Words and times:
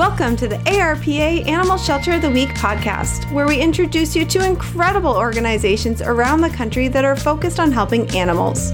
Welcome 0.00 0.34
to 0.36 0.48
the 0.48 0.56
ARPA 0.56 1.46
Animal 1.46 1.76
Shelter 1.76 2.12
of 2.12 2.22
the 2.22 2.30
Week 2.30 2.48
podcast, 2.54 3.30
where 3.32 3.46
we 3.46 3.60
introduce 3.60 4.16
you 4.16 4.24
to 4.24 4.42
incredible 4.42 5.14
organizations 5.14 6.00
around 6.00 6.40
the 6.40 6.48
country 6.48 6.88
that 6.88 7.04
are 7.04 7.14
focused 7.14 7.60
on 7.60 7.70
helping 7.70 8.08
animals. 8.16 8.72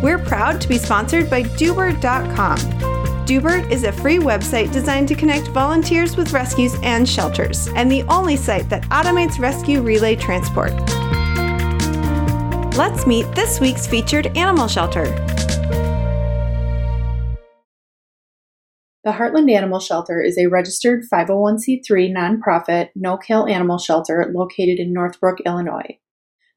We're 0.00 0.20
proud 0.20 0.60
to 0.60 0.68
be 0.68 0.78
sponsored 0.78 1.28
by 1.28 1.42
Doobert.com. 1.42 2.58
Doobert 3.26 3.68
is 3.72 3.82
a 3.82 3.90
free 3.90 4.18
website 4.18 4.72
designed 4.72 5.08
to 5.08 5.16
connect 5.16 5.48
volunteers 5.48 6.16
with 6.16 6.32
rescues 6.32 6.76
and 6.84 7.08
shelters, 7.08 7.66
and 7.74 7.90
the 7.90 8.04
only 8.04 8.36
site 8.36 8.68
that 8.68 8.84
automates 8.84 9.40
rescue 9.40 9.82
relay 9.82 10.14
transport. 10.14 10.74
Let's 12.76 13.04
meet 13.04 13.26
this 13.34 13.58
week's 13.58 13.88
featured 13.88 14.28
animal 14.36 14.68
shelter. 14.68 15.06
The 19.04 19.12
Heartland 19.12 19.48
Animal 19.50 19.78
Shelter 19.78 20.20
is 20.20 20.36
a 20.36 20.48
registered 20.48 21.04
501c3 21.12 22.12
nonprofit 22.12 22.88
no 22.96 23.16
kill 23.16 23.46
animal 23.46 23.78
shelter 23.78 24.28
located 24.34 24.80
in 24.80 24.92
Northbrook, 24.92 25.38
Illinois. 25.46 25.98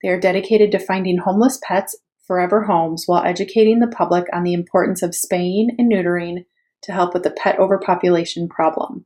They 0.01 0.09
are 0.09 0.19
dedicated 0.19 0.71
to 0.71 0.79
finding 0.79 1.19
homeless 1.19 1.59
pets 1.61 1.95
forever 2.25 2.63
homes 2.63 3.03
while 3.05 3.23
educating 3.23 3.79
the 3.79 3.87
public 3.87 4.25
on 4.33 4.43
the 4.43 4.55
importance 4.55 5.03
of 5.03 5.13
spaying 5.13 5.75
and 5.77 5.91
neutering 5.91 6.45
to 6.81 6.91
help 6.91 7.13
with 7.13 7.21
the 7.21 7.29
pet 7.29 7.59
overpopulation 7.59 8.49
problem. 8.49 9.05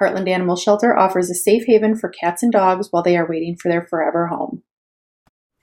Heartland 0.00 0.28
Animal 0.28 0.56
Shelter 0.56 0.98
offers 0.98 1.30
a 1.30 1.34
safe 1.34 1.64
haven 1.66 1.94
for 1.96 2.08
cats 2.08 2.42
and 2.42 2.50
dogs 2.50 2.88
while 2.90 3.04
they 3.04 3.16
are 3.16 3.28
waiting 3.28 3.54
for 3.56 3.70
their 3.70 3.86
forever 3.86 4.26
home. 4.26 4.64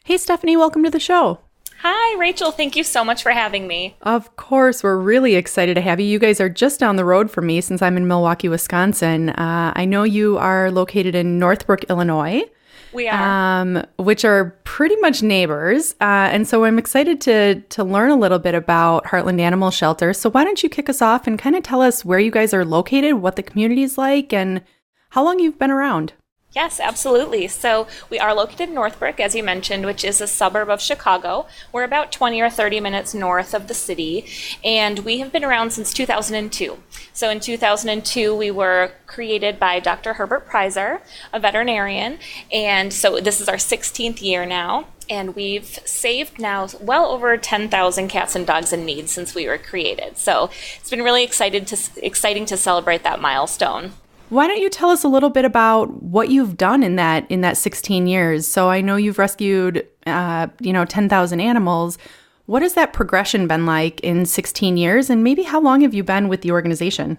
Hey, 0.05 0.15
Stephanie, 0.15 0.55
welcome 0.55 0.85
to 0.85 0.89
the 0.89 1.01
show. 1.01 1.39
Hi, 1.81 2.19
Rachel. 2.19 2.51
Thank 2.51 2.75
you 2.75 2.83
so 2.83 3.05
much 3.05 3.23
for 3.23 3.31
having 3.31 3.65
me. 3.65 3.95
Of 4.01 4.35
course, 4.35 4.83
we're 4.83 4.97
really 4.97 5.35
excited 5.35 5.75
to 5.75 5.81
have 5.81 5.99
you. 6.01 6.05
You 6.05 6.19
guys 6.19 6.41
are 6.41 6.49
just 6.49 6.77
down 6.77 6.97
the 6.97 7.05
road 7.05 7.31
from 7.31 7.45
me 7.45 7.61
since 7.61 7.81
I'm 7.81 7.95
in 7.95 8.05
Milwaukee, 8.05 8.49
Wisconsin. 8.49 9.29
Uh, 9.29 9.71
I 9.73 9.85
know 9.85 10.03
you 10.03 10.37
are 10.37 10.71
located 10.71 11.15
in 11.15 11.39
Northbrook, 11.39 11.85
Illinois. 11.85 12.43
We 12.91 13.07
are, 13.07 13.61
um, 13.61 13.85
which 13.97 14.25
are 14.25 14.57
pretty 14.65 14.97
much 14.97 15.21
neighbors, 15.23 15.93
uh, 16.01 16.27
and 16.33 16.47
so 16.47 16.65
I'm 16.65 16.79
excited 16.79 17.21
to 17.21 17.61
to 17.61 17.83
learn 17.83 18.09
a 18.09 18.15
little 18.15 18.39
bit 18.39 18.55
about 18.55 19.05
Heartland 19.05 19.39
Animal 19.39 19.69
Shelter. 19.71 20.11
So 20.11 20.29
why 20.29 20.43
don't 20.43 20.61
you 20.63 20.69
kick 20.69 20.89
us 20.89 21.01
off 21.01 21.27
and 21.27 21.37
kind 21.37 21.55
of 21.55 21.63
tell 21.63 21.81
us 21.81 22.03
where 22.03 22.19
you 22.19 22.31
guys 22.31 22.53
are 22.53 22.65
located, 22.65 23.13
what 23.15 23.35
the 23.35 23.43
community 23.43 23.83
is 23.83 23.97
like, 23.97 24.33
and 24.33 24.63
how 25.11 25.23
long 25.23 25.39
you've 25.39 25.59
been 25.59 25.71
around? 25.71 26.13
Yes, 26.51 26.79
absolutely. 26.79 27.47
So 27.47 27.87
we 28.09 28.17
are 28.17 28.33
located 28.33 28.69
in 28.69 28.75
Northbrook, 28.75 29.19
as 29.19 29.35
you 29.35 29.43
mentioned, 29.43 29.85
which 29.85 30.03
is 30.03 30.19
a 30.19 30.25
suburb 30.25 30.67
of 30.67 30.81
Chicago. 30.81 31.45
We're 31.71 31.83
about 31.83 32.11
20 32.11 32.41
or 32.41 32.49
30 32.49 32.79
minutes 32.79 33.13
north 33.13 33.53
of 33.53 33.67
the 33.67 33.75
city, 33.75 34.25
and 34.63 34.99
we 34.99 35.19
have 35.19 35.31
been 35.31 35.45
around 35.45 35.73
since 35.73 35.93
2002. 35.93 36.79
So 37.13 37.29
in 37.29 37.39
2002, 37.39 38.35
we 38.35 38.49
were 38.49 38.93
created 39.05 39.59
by 39.59 39.79
Dr. 39.79 40.13
Herbert 40.13 40.49
Preiser, 40.49 41.01
a 41.31 41.39
veterinarian, 41.39 42.17
and 42.51 42.91
so 42.91 43.19
this 43.19 43.39
is 43.39 43.47
our 43.47 43.57
16th 43.57 44.19
year 44.19 44.43
now. 44.47 44.87
And 45.07 45.35
we've 45.35 45.79
saved 45.85 46.39
now 46.39 46.67
well 46.81 47.05
over 47.05 47.37
10,000 47.37 48.07
cats 48.07 48.35
and 48.35 48.45
dogs 48.45 48.73
in 48.73 48.85
need 48.85 49.09
since 49.09 49.35
we 49.35 49.47
were 49.47 49.57
created. 49.59 50.17
So 50.17 50.49
it's 50.79 50.89
been 50.89 51.03
really 51.03 51.23
excited 51.23 51.67
to, 51.67 51.77
exciting 52.03 52.45
to 52.47 52.57
celebrate 52.57 53.03
that 53.03 53.21
milestone. 53.21 53.93
Why 54.29 54.45
don't 54.45 54.59
you 54.59 54.69
tell 54.69 54.91
us 54.91 55.03
a 55.03 55.07
little 55.07 55.31
bit 55.31 55.43
about 55.43 56.03
what 56.03 56.29
you've 56.29 56.55
done 56.55 56.83
in 56.83 56.97
that 56.97 57.29
in 57.31 57.41
that 57.41 57.57
16 57.57 58.05
years? 58.05 58.47
So 58.47 58.69
I 58.69 58.79
know 58.79 58.95
you've 58.95 59.17
rescued, 59.17 59.87
uh, 60.05 60.47
you 60.59 60.71
know, 60.71 60.85
10,000 60.85 61.39
animals. 61.41 61.97
What 62.45 62.61
has 62.61 62.75
that 62.75 62.93
progression 62.93 63.47
been 63.47 63.65
like 63.65 63.99
in 64.01 64.25
16 64.27 64.77
years, 64.77 65.09
and 65.09 65.23
maybe 65.23 65.43
how 65.43 65.59
long 65.59 65.81
have 65.81 65.95
you 65.95 66.03
been 66.03 66.27
with 66.27 66.41
the 66.41 66.51
organization? 66.51 67.17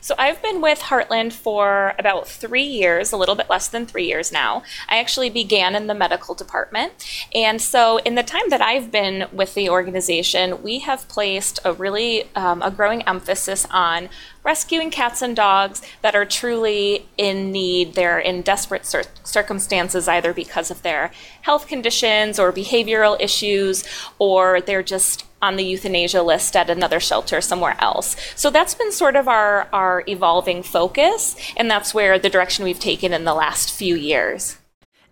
So 0.00 0.14
I've 0.16 0.40
been 0.42 0.60
with 0.60 0.80
Heartland 0.80 1.32
for 1.32 1.94
about 1.98 2.28
three 2.28 2.62
years, 2.62 3.12
a 3.12 3.16
little 3.16 3.34
bit 3.34 3.50
less 3.50 3.68
than 3.68 3.84
three 3.84 4.06
years 4.06 4.30
now. 4.30 4.62
I 4.88 4.98
actually 4.98 5.28
began 5.28 5.74
in 5.74 5.86
the 5.86 5.94
medical 5.94 6.34
department. 6.34 6.92
And 7.34 7.60
so 7.60 7.98
in 7.98 8.14
the 8.14 8.22
time 8.22 8.48
that 8.50 8.62
I've 8.62 8.92
been 8.92 9.26
with 9.32 9.54
the 9.54 9.68
organization, 9.68 10.62
we 10.62 10.78
have 10.80 11.08
placed 11.08 11.58
a 11.64 11.72
really 11.72 12.28
um, 12.34 12.62
a 12.62 12.70
growing 12.70 13.02
emphasis 13.02 13.66
on 13.70 14.08
rescuing 14.48 14.90
cats 14.90 15.20
and 15.20 15.36
dogs 15.36 15.82
that 16.00 16.14
are 16.16 16.24
truly 16.24 17.06
in 17.18 17.52
need. 17.52 17.92
They're 17.92 18.18
in 18.18 18.40
desperate 18.40 18.86
cir- 18.86 19.12
circumstances, 19.22 20.08
either 20.08 20.32
because 20.32 20.70
of 20.70 20.80
their 20.80 21.10
health 21.42 21.66
conditions 21.66 22.38
or 22.38 22.50
behavioral 22.50 23.20
issues, 23.20 23.84
or 24.18 24.62
they're 24.62 24.82
just 24.82 25.26
on 25.42 25.56
the 25.56 25.64
euthanasia 25.64 26.22
list 26.22 26.56
at 26.56 26.70
another 26.70 26.98
shelter 26.98 27.42
somewhere 27.42 27.76
else. 27.78 28.16
So 28.36 28.48
that's 28.50 28.74
been 28.74 28.90
sort 28.90 29.16
of 29.16 29.28
our, 29.28 29.68
our 29.70 30.02
evolving 30.08 30.62
focus, 30.62 31.36
and 31.58 31.70
that's 31.70 31.92
where 31.92 32.18
the 32.18 32.30
direction 32.30 32.64
we've 32.64 32.80
taken 32.80 33.12
in 33.12 33.24
the 33.24 33.34
last 33.34 33.70
few 33.70 33.96
years. 33.96 34.56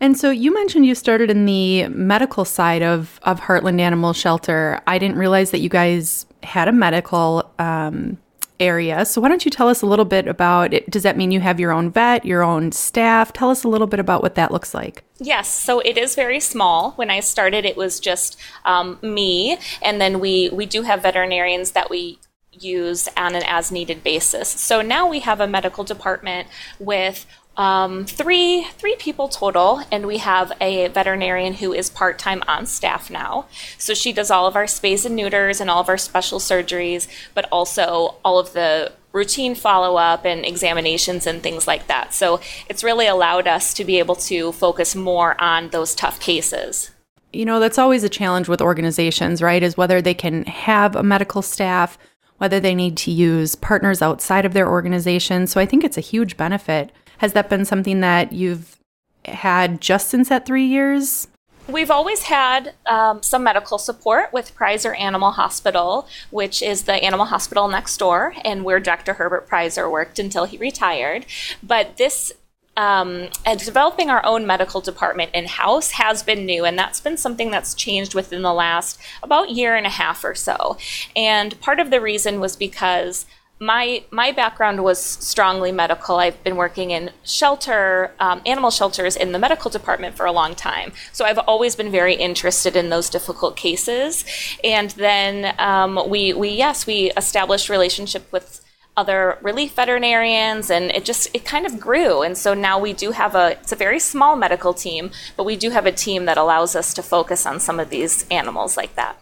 And 0.00 0.16
so 0.16 0.30
you 0.30 0.53
mentioned 0.53 0.86
you 0.86 0.94
started 0.94 1.30
in 1.30 1.44
the 1.44 1.88
medical 1.88 2.47
side 2.47 2.82
of, 2.82 3.20
of 3.22 3.41
Heartland 3.41 3.80
Animal 3.80 4.14
Shelter. 4.14 4.80
I 4.86 4.98
didn't 4.98 5.18
realize 5.18 5.50
that 5.50 5.60
you 5.60 5.68
guys 5.68 6.24
had 6.42 6.68
a 6.68 6.72
medical 6.72 7.50
um, 7.58 8.16
area. 8.60 9.04
So 9.04 9.20
why 9.20 9.28
don't 9.28 9.44
you 9.44 9.50
tell 9.50 9.68
us 9.68 9.82
a 9.82 9.86
little 9.86 10.04
bit 10.04 10.26
about 10.26 10.72
it? 10.72 10.90
Does 10.90 11.02
that 11.02 11.16
mean 11.16 11.30
you 11.30 11.40
have 11.40 11.60
your 11.60 11.72
own 11.72 11.90
vet, 11.90 12.24
your 12.24 12.42
own 12.42 12.72
staff? 12.72 13.32
Tell 13.32 13.50
us 13.50 13.64
a 13.64 13.68
little 13.68 13.86
bit 13.86 14.00
about 14.00 14.22
what 14.22 14.34
that 14.34 14.50
looks 14.50 14.74
like. 14.74 15.04
Yes, 15.18 15.48
so 15.48 15.80
it 15.80 15.96
is 15.96 16.14
very 16.14 16.40
small. 16.40 16.92
When 16.92 17.10
I 17.10 17.20
started, 17.20 17.64
it 17.64 17.76
was 17.76 18.00
just 18.00 18.38
um, 18.64 18.98
me, 19.02 19.58
and 19.82 20.00
then 20.00 20.20
we 20.20 20.50
we 20.50 20.66
do 20.66 20.82
have 20.82 21.02
veterinarians 21.02 21.72
that 21.72 21.88
we 21.88 22.18
use 22.52 23.08
on 23.16 23.34
an 23.34 23.42
as 23.46 23.70
needed 23.70 24.02
basis. 24.02 24.48
So 24.48 24.82
now 24.82 25.08
we 25.08 25.20
have 25.20 25.40
a 25.40 25.46
medical 25.46 25.84
department 25.84 26.48
with 26.78 27.26
um, 27.56 28.04
three 28.04 28.64
three 28.76 28.96
people 28.96 29.28
total, 29.28 29.82
and 29.90 30.06
we 30.06 30.18
have 30.18 30.52
a 30.60 30.88
veterinarian 30.88 31.54
who 31.54 31.72
is 31.72 31.88
part 31.88 32.18
time 32.18 32.42
on 32.46 32.66
staff 32.66 33.10
now. 33.10 33.46
So 33.78 33.94
she 33.94 34.12
does 34.12 34.30
all 34.30 34.46
of 34.46 34.56
our 34.56 34.64
spays 34.64 35.06
and 35.06 35.16
neuters 35.16 35.60
and 35.60 35.70
all 35.70 35.80
of 35.80 35.88
our 35.88 35.98
special 35.98 36.38
surgeries, 36.38 37.08
but 37.34 37.48
also 37.50 38.16
all 38.24 38.38
of 38.38 38.52
the 38.52 38.92
routine 39.12 39.54
follow 39.54 39.96
up 39.96 40.26
and 40.26 40.44
examinations 40.44 41.26
and 41.26 41.42
things 41.42 41.66
like 41.66 41.86
that. 41.86 42.12
So 42.12 42.40
it's 42.68 42.84
really 42.84 43.06
allowed 43.06 43.48
us 43.48 43.72
to 43.74 43.84
be 43.84 43.98
able 43.98 44.16
to 44.16 44.52
focus 44.52 44.94
more 44.94 45.40
on 45.42 45.70
those 45.70 45.94
tough 45.94 46.20
cases. 46.20 46.90
You 47.32 47.46
know, 47.46 47.58
that's 47.58 47.78
always 47.78 48.04
a 48.04 48.10
challenge 48.10 48.48
with 48.48 48.60
organizations, 48.60 49.40
right? 49.40 49.62
Is 49.62 49.76
whether 49.76 50.02
they 50.02 50.14
can 50.14 50.44
have 50.44 50.94
a 50.94 51.02
medical 51.02 51.40
staff, 51.40 51.96
whether 52.36 52.60
they 52.60 52.74
need 52.74 52.98
to 52.98 53.10
use 53.10 53.54
partners 53.54 54.02
outside 54.02 54.44
of 54.44 54.52
their 54.52 54.68
organization. 54.68 55.46
So 55.46 55.60
I 55.60 55.66
think 55.66 55.82
it's 55.82 55.96
a 55.96 56.02
huge 56.02 56.36
benefit 56.36 56.92
has 57.19 57.32
that 57.32 57.49
been 57.49 57.65
something 57.65 58.00
that 58.00 58.32
you've 58.32 58.77
had 59.25 59.81
just 59.81 60.09
since 60.09 60.28
that 60.28 60.47
three 60.47 60.66
years? 60.66 61.28
We've 61.69 61.91
always 61.91 62.22
had 62.22 62.75
um, 62.87 63.22
some 63.22 63.43
medical 63.43 63.78
support 63.78 64.32
with 64.32 64.54
Preiser 64.54 64.99
Animal 64.99 65.32
Hospital, 65.32 66.06
which 66.31 66.62
is 66.62 66.84
the 66.84 66.94
animal 66.94 67.27
hospital 67.27 67.66
next 67.66 67.97
door, 67.97 68.34
and 68.44 68.65
where 68.65 68.78
Dr. 68.78 69.15
Herbert 69.15 69.49
Preiser 69.49 69.91
worked 69.91 70.21
until 70.21 70.44
he 70.44 70.59
retired. 70.59 71.27
But 71.65 71.97
this 71.97 72.32
um, 72.77 73.28
developing 73.59 74.10
our 74.10 74.25
own 74.25 74.47
medical 74.47 74.81
department 74.81 75.31
in 75.34 75.47
house 75.47 75.93
has 75.93 76.22
been 76.22 76.47
new, 76.47 76.65
and 76.65 76.78
that's 76.78 77.00
been 77.00 77.16
something 77.16 77.50
that's 77.50 77.75
changed 77.75 78.15
within 78.15 78.43
the 78.43 78.53
last 78.53 79.00
about 79.22 79.50
year 79.50 79.75
and 79.75 79.87
a 79.87 79.91
half 79.91 80.22
or 80.25 80.34
so. 80.34 80.77
And 81.16 81.59
part 81.60 81.81
of 81.81 81.91
the 81.91 82.00
reason 82.00 82.38
was 82.38 82.54
because 82.54 83.27
my 83.58 84.04
my 84.10 84.32
background 84.32 84.84
was 84.84 85.00
strongly 85.00 85.72
medical. 85.72 86.16
I've 86.16 86.42
been 86.44 86.56
working 86.56 86.90
in 86.90 87.10
shelter, 87.24 88.12
um, 88.20 88.42
animal 88.44 88.70
shelters 88.70 89.16
in 89.16 89.32
the 89.32 89.38
medical 89.38 89.70
department 89.70 90.16
for 90.16 90.26
a 90.26 90.32
long 90.32 90.54
time. 90.54 90.92
So 91.12 91.24
I've 91.24 91.38
always 91.38 91.74
been 91.74 91.90
very 91.90 92.14
interested 92.14 92.76
in 92.76 92.90
those 92.90 93.08
difficult 93.08 93.56
cases. 93.56 94.24
And 94.62 94.90
then 94.90 95.54
um, 95.58 96.08
we 96.08 96.34
we 96.34 96.50
yes 96.50 96.86
we 96.86 97.12
established 97.16 97.70
relationship 97.70 98.30
with 98.30 98.60
other 98.96 99.38
relief 99.42 99.74
veterinarians 99.74 100.70
and 100.70 100.91
it 100.91 101.04
just 101.04 101.28
it 101.34 101.44
kind 101.44 101.66
of 101.66 101.78
grew 101.78 102.22
and 102.22 102.36
so 102.38 102.54
now 102.54 102.78
we 102.78 102.94
do 102.94 103.10
have 103.10 103.34
a 103.34 103.52
it's 103.60 103.70
a 103.72 103.76
very 103.76 104.00
small 104.00 104.36
medical 104.36 104.72
team 104.72 105.10
but 105.36 105.44
we 105.44 105.54
do 105.54 105.68
have 105.68 105.84
a 105.84 105.92
team 105.92 106.24
that 106.24 106.38
allows 106.38 106.74
us 106.74 106.94
to 106.94 107.02
focus 107.02 107.44
on 107.44 107.60
some 107.60 107.78
of 107.78 107.91
these 107.91 108.26
animals 108.30 108.74
like 108.74 108.94
that 108.94 109.20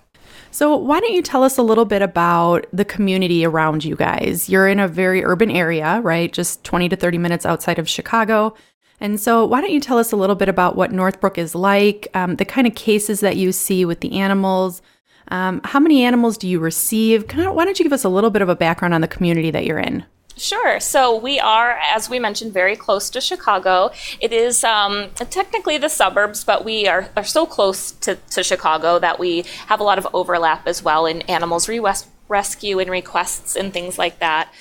so, 0.54 0.76
why 0.76 1.00
don't 1.00 1.12
you 1.12 1.20
tell 1.20 1.42
us 1.42 1.58
a 1.58 1.62
little 1.62 1.84
bit 1.84 2.00
about 2.00 2.66
the 2.72 2.84
community 2.84 3.44
around 3.44 3.84
you 3.84 3.96
guys? 3.96 4.48
You're 4.48 4.68
in 4.68 4.78
a 4.78 4.86
very 4.86 5.24
urban 5.24 5.50
area, 5.50 6.00
right? 6.04 6.32
Just 6.32 6.62
20 6.62 6.90
to 6.90 6.94
30 6.94 7.18
minutes 7.18 7.44
outside 7.44 7.80
of 7.80 7.88
Chicago. 7.88 8.54
And 9.00 9.18
so, 9.18 9.44
why 9.44 9.60
don't 9.60 9.72
you 9.72 9.80
tell 9.80 9.98
us 9.98 10.12
a 10.12 10.16
little 10.16 10.36
bit 10.36 10.48
about 10.48 10.76
what 10.76 10.92
Northbrook 10.92 11.38
is 11.38 11.56
like, 11.56 12.06
um, 12.14 12.36
the 12.36 12.44
kind 12.44 12.68
of 12.68 12.76
cases 12.76 13.18
that 13.18 13.36
you 13.36 13.50
see 13.50 13.84
with 13.84 13.98
the 13.98 14.20
animals? 14.20 14.80
Um, 15.26 15.60
how 15.64 15.80
many 15.80 16.04
animals 16.04 16.38
do 16.38 16.46
you 16.46 16.60
receive? 16.60 17.24
Why 17.34 17.64
don't 17.64 17.80
you 17.80 17.84
give 17.84 17.92
us 17.92 18.04
a 18.04 18.08
little 18.08 18.30
bit 18.30 18.40
of 18.42 18.48
a 18.48 18.54
background 18.54 18.94
on 18.94 19.00
the 19.00 19.08
community 19.08 19.50
that 19.50 19.66
you're 19.66 19.80
in? 19.80 20.04
Sure. 20.36 20.80
So 20.80 21.16
we 21.16 21.38
are, 21.38 21.78
as 21.94 22.10
we 22.10 22.18
mentioned, 22.18 22.52
very 22.52 22.74
close 22.74 23.08
to 23.10 23.20
Chicago. 23.20 23.92
It 24.20 24.32
is 24.32 24.64
um, 24.64 25.10
technically 25.14 25.78
the 25.78 25.88
suburbs, 25.88 26.42
but 26.42 26.64
we 26.64 26.88
are, 26.88 27.08
are 27.16 27.24
so 27.24 27.46
close 27.46 27.92
to, 27.92 28.16
to 28.30 28.42
Chicago 28.42 28.98
that 28.98 29.20
we 29.20 29.44
have 29.68 29.78
a 29.78 29.84
lot 29.84 29.98
of 29.98 30.08
overlap 30.12 30.66
as 30.66 30.82
well 30.82 31.06
in 31.06 31.22
animals 31.22 31.68
re- 31.68 31.80
rescue 32.28 32.78
and 32.80 32.90
requests 32.90 33.54
and 33.54 33.72
things 33.72 33.96
like 33.96 34.18
that. 34.18 34.52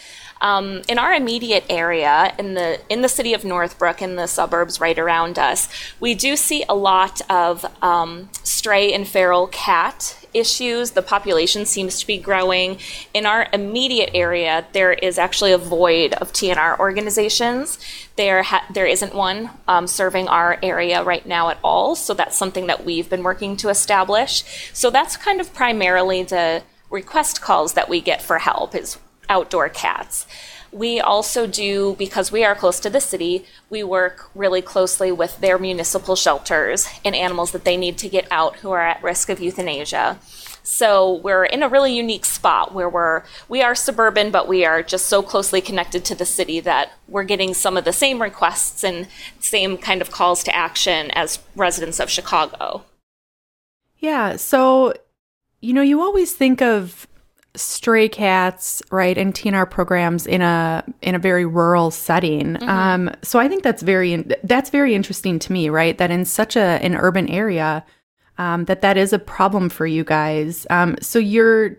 Um, 0.44 0.82
in 0.90 1.00
our 1.00 1.14
immediate 1.14 1.64
area, 1.70 2.36
in 2.38 2.54
the 2.54 2.80
in 2.90 3.02
the 3.02 3.08
city 3.08 3.34
of 3.34 3.46
Northbrook, 3.46 4.02
in 4.02 4.18
the 4.18 4.28
suburbs 4.28 4.82
right 4.82 5.00
around 5.00 5.40
us, 5.40 5.70
we 6.02 6.14
do 6.14 6.36
see 6.36 6.66
a 6.68 6.76
lot 6.76 7.22
of 7.30 7.66
um, 7.82 8.30
stray 8.44 8.94
and 8.94 9.08
feral 9.08 9.48
cat 9.48 10.18
issues. 10.34 10.92
The 10.92 11.02
population 11.02 11.66
seems 11.66 12.00
to 12.00 12.08
be 12.08 12.18
growing. 12.18 12.78
In 13.14 13.26
our 13.26 13.48
immediate 13.54 14.12
area, 14.14 14.66
there 14.74 14.92
is 14.92 15.18
actually 15.18 15.54
a 15.54 15.58
void 15.58 16.14
of 16.16 16.34
TNR 16.34 16.78
organizations. 16.78 17.80
There, 18.16 18.44
ha- 18.44 18.66
there 18.74 18.86
isn't 18.86 19.14
one 19.14 19.50
um, 19.68 19.88
serving 19.88 20.28
our 20.28 20.60
area 20.62 21.04
right 21.04 21.26
now 21.26 21.50
at 21.50 21.60
all. 21.64 21.96
So 21.96 22.14
that's 22.14 22.36
something 22.36 22.68
that 22.68 22.84
we've 22.84 23.10
been 23.10 23.24
working 23.24 23.56
to 23.58 23.70
establish. 23.70 24.44
So 24.74 24.90
that's 24.90 25.16
kind 25.16 25.40
of 25.40 25.54
primarily 25.54 26.24
the 26.24 26.64
request 26.90 27.42
calls 27.42 27.74
that 27.74 27.90
we 27.90 28.02
get 28.02 28.22
for 28.22 28.40
help 28.40 28.76
is 28.76 28.98
outdoor 29.34 29.70
cats. 29.70 30.28
We 30.72 31.00
also 31.00 31.46
do, 31.46 31.96
because 32.00 32.32
we 32.32 32.44
are 32.44 32.56
close 32.56 32.80
to 32.82 32.90
the 32.90 33.00
city, 33.00 33.46
we 33.70 33.84
work 33.84 34.30
really 34.34 34.62
closely 34.62 35.12
with 35.12 35.40
their 35.40 35.60
municipal 35.60 36.16
shelters 36.16 36.88
and 37.06 37.16
animals 37.16 37.52
that 37.52 37.66
they 37.66 37.78
need 37.78 37.98
to 38.00 38.10
get 38.10 38.28
out 38.32 38.58
who 38.58 38.72
are 38.72 38.82
at 38.82 39.04
risk 39.04 39.30
of 39.30 39.40
euthanasia. 39.40 40.20
So 40.64 41.16
we're 41.18 41.44
in 41.44 41.62
a 41.62 41.68
really 41.68 41.94
unique 41.94 42.26
spot 42.26 42.74
where 42.74 42.90
we're 42.90 43.24
we 43.50 43.62
are 43.62 43.76
suburban, 43.76 44.32
but 44.32 44.48
we 44.48 44.66
are 44.66 44.82
just 44.82 45.08
so 45.08 45.22
closely 45.22 45.62
connected 45.62 46.06
to 46.06 46.16
the 46.16 46.26
city 46.26 46.60
that 46.62 46.94
we're 47.08 47.26
getting 47.26 47.54
some 47.54 47.76
of 47.76 47.84
the 47.84 47.94
same 47.94 48.22
requests 48.22 48.84
and 48.84 49.08
same 49.40 49.78
kind 49.78 50.02
of 50.02 50.10
calls 50.10 50.42
to 50.46 50.56
action 50.56 51.12
as 51.12 51.40
residents 51.56 52.00
of 52.00 52.10
Chicago. 52.10 52.86
Yeah. 54.00 54.38
So, 54.38 54.94
you 55.60 55.74
know, 55.74 55.82
you 55.82 56.02
always 56.02 56.34
think 56.34 56.62
of 56.62 57.08
stray 57.56 58.10
cats, 58.10 58.82
right, 58.92 59.18
and 59.18 59.34
TNR 59.34 59.70
programs 59.70 60.26
in 60.26 60.42
a 60.42 60.84
in 61.02 61.16
a 61.16 61.20
very 61.20 61.46
rural 61.46 61.92
setting. 61.92 62.56
Mm-hmm. 62.56 62.70
Um, 62.70 63.12
so 63.22 63.40
I 63.40 63.48
think 63.48 63.64
that's 63.64 63.84
very 63.84 64.16
that's 64.44 64.70
very 64.70 64.96
interesting 64.96 65.40
to 65.40 65.52
me, 65.52 65.70
right? 65.70 65.98
That 65.98 66.12
in 66.12 66.26
such 66.26 66.56
a 66.56 66.80
an 66.84 66.96
urban 66.96 67.30
area, 67.30 67.86
um, 68.38 68.66
that 68.66 68.82
that 68.82 68.98
is 68.98 69.14
a 69.14 69.20
problem 69.20 69.70
for 69.70 69.86
you 69.86 70.04
guys. 70.04 70.66
Um, 70.70 70.96
so 71.02 71.20
you're 71.20 71.78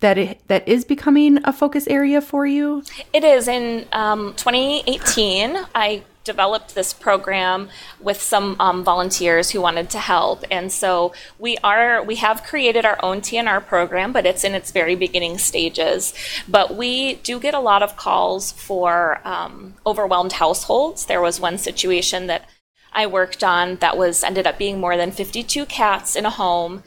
that 0.00 0.18
it, 0.18 0.40
that 0.48 0.66
is 0.66 0.84
becoming 0.84 1.38
a 1.44 1.52
focus 1.52 1.86
area 1.86 2.20
for 2.20 2.44
you. 2.44 2.82
It 3.12 3.22
is 3.22 3.46
in 3.46 3.86
um, 3.92 4.34
2018. 4.36 5.56
I 5.74 6.02
developed 6.24 6.74
this 6.74 6.92
program 6.92 7.68
with 8.00 8.20
some 8.20 8.56
um, 8.58 8.82
volunteers 8.82 9.50
who 9.50 9.60
wanted 9.60 9.90
to 9.90 9.98
help. 9.98 10.44
And 10.50 10.72
so 10.72 11.12
we 11.38 11.56
are 11.62 12.02
we 12.02 12.16
have 12.16 12.42
created 12.42 12.84
our 12.84 12.98
own 13.02 13.20
tnr 13.20 13.64
program 13.64 14.12
but 14.12 14.26
it's 14.26 14.44
in 14.44 14.54
its 14.54 14.72
very 14.72 14.96
beginning 14.96 15.38
stages. 15.38 16.14
But 16.48 16.74
we 16.74 17.14
do 17.16 17.38
get 17.38 17.54
a 17.54 17.60
lot 17.60 17.82
of 17.82 17.96
calls 17.96 18.52
for 18.52 19.20
um, 19.24 19.74
overwhelmed 19.86 20.32
households. 20.32 21.06
There 21.06 21.20
was 21.20 21.38
one 21.40 21.58
situation 21.58 22.26
that 22.26 22.48
i 22.96 23.06
worked 23.06 23.42
on 23.42 23.76
that 23.76 23.96
was 23.96 24.22
ended 24.22 24.46
up 24.46 24.56
being 24.56 24.78
more 24.80 24.96
than 24.96 25.10
52 25.10 25.66
cats 25.66 26.16
in 26.16 26.24
a 26.24 26.30
home 26.30 26.82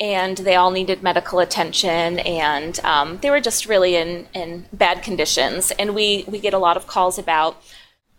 and 0.00 0.38
they 0.38 0.54
all 0.54 0.70
needed 0.70 1.02
medical 1.02 1.40
attention 1.40 2.20
and 2.20 2.78
um, 2.84 3.18
they 3.20 3.30
were 3.30 3.40
just 3.40 3.66
really 3.66 3.96
in, 3.96 4.28
in 4.32 4.66
bad 4.72 5.02
conditions. 5.02 5.72
And 5.72 5.94
we, 5.94 6.24
we 6.28 6.38
get 6.38 6.54
a 6.54 6.58
lot 6.58 6.76
of 6.76 6.86
calls 6.86 7.18
about 7.18 7.60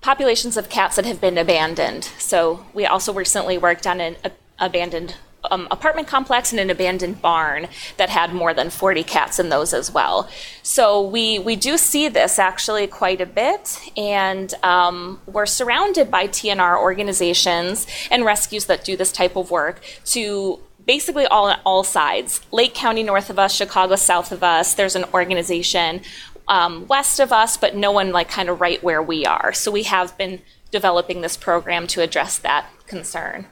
populations 0.02 0.58
of 0.58 0.70
cats 0.70 0.96
that 0.96 1.06
have 1.06 1.20
been 1.20 1.38
abandoned. 1.38 2.06
So 2.18 2.66
we 2.74 2.86
also 2.86 3.14
recently 3.14 3.58
worked 3.58 3.86
on 3.86 4.00
an 4.00 4.16
a, 4.24 4.32
abandoned 4.60 5.16
um, 5.50 5.68
apartment 5.72 6.08
complex 6.08 6.52
and 6.52 6.60
an 6.60 6.70
abandoned 6.70 7.22
barn 7.22 7.68
that 7.98 8.10
had 8.10 8.34
more 8.34 8.54
than 8.54 8.70
40 8.70 9.04
cats 9.04 9.40
in 9.40 9.50
those 9.50 9.74
as 9.74 9.92
well. 9.92 10.30
So 10.64 11.02
we 11.02 11.40
we 11.40 11.56
do 11.56 11.78
see 11.78 12.10
this 12.10 12.40
actually 12.40 12.88
quite 12.88 13.22
a 13.22 13.26
bit, 13.26 13.80
and 13.96 14.54
um, 14.64 15.22
we're 15.26 15.46
surrounded 15.46 16.12
by 16.12 16.28
TNR 16.28 16.78
organizations 16.78 17.88
and 18.12 18.26
rescues 18.26 18.66
that 18.66 18.84
do 18.84 18.98
this 18.98 19.12
type 19.12 19.36
of 19.36 19.52
work 19.52 19.82
to 20.06 20.60
basically 20.86 21.26
all 21.28 21.56
all 21.66 21.84
sides. 21.84 22.42
Lake 22.52 22.74
County 22.74 23.04
north 23.04 23.30
of 23.30 23.40
us, 23.40 23.54
Chicago 23.54 23.96
south 23.96 24.32
of 24.32 24.44
us. 24.44 24.74
There's 24.74 24.96
an 24.96 25.06
organization 25.14 26.02
um, 26.50 26.88
west 26.88 27.20
of 27.20 27.32
us, 27.32 27.56
but 27.56 27.76
no 27.76 27.92
one 27.92 28.12
like 28.12 28.30
kind 28.30 28.50
of 28.50 28.60
right 28.60 28.84
where 28.84 29.02
we 29.02 29.26
are. 29.26 29.54
So 29.54 29.72
we 29.72 29.84
have 29.84 30.18
been 30.18 30.42
developing 30.72 31.22
this 31.22 31.38
program 31.38 31.88
to 31.88 32.02
address 32.02 32.38
that 32.40 32.68
concern. 32.88 33.48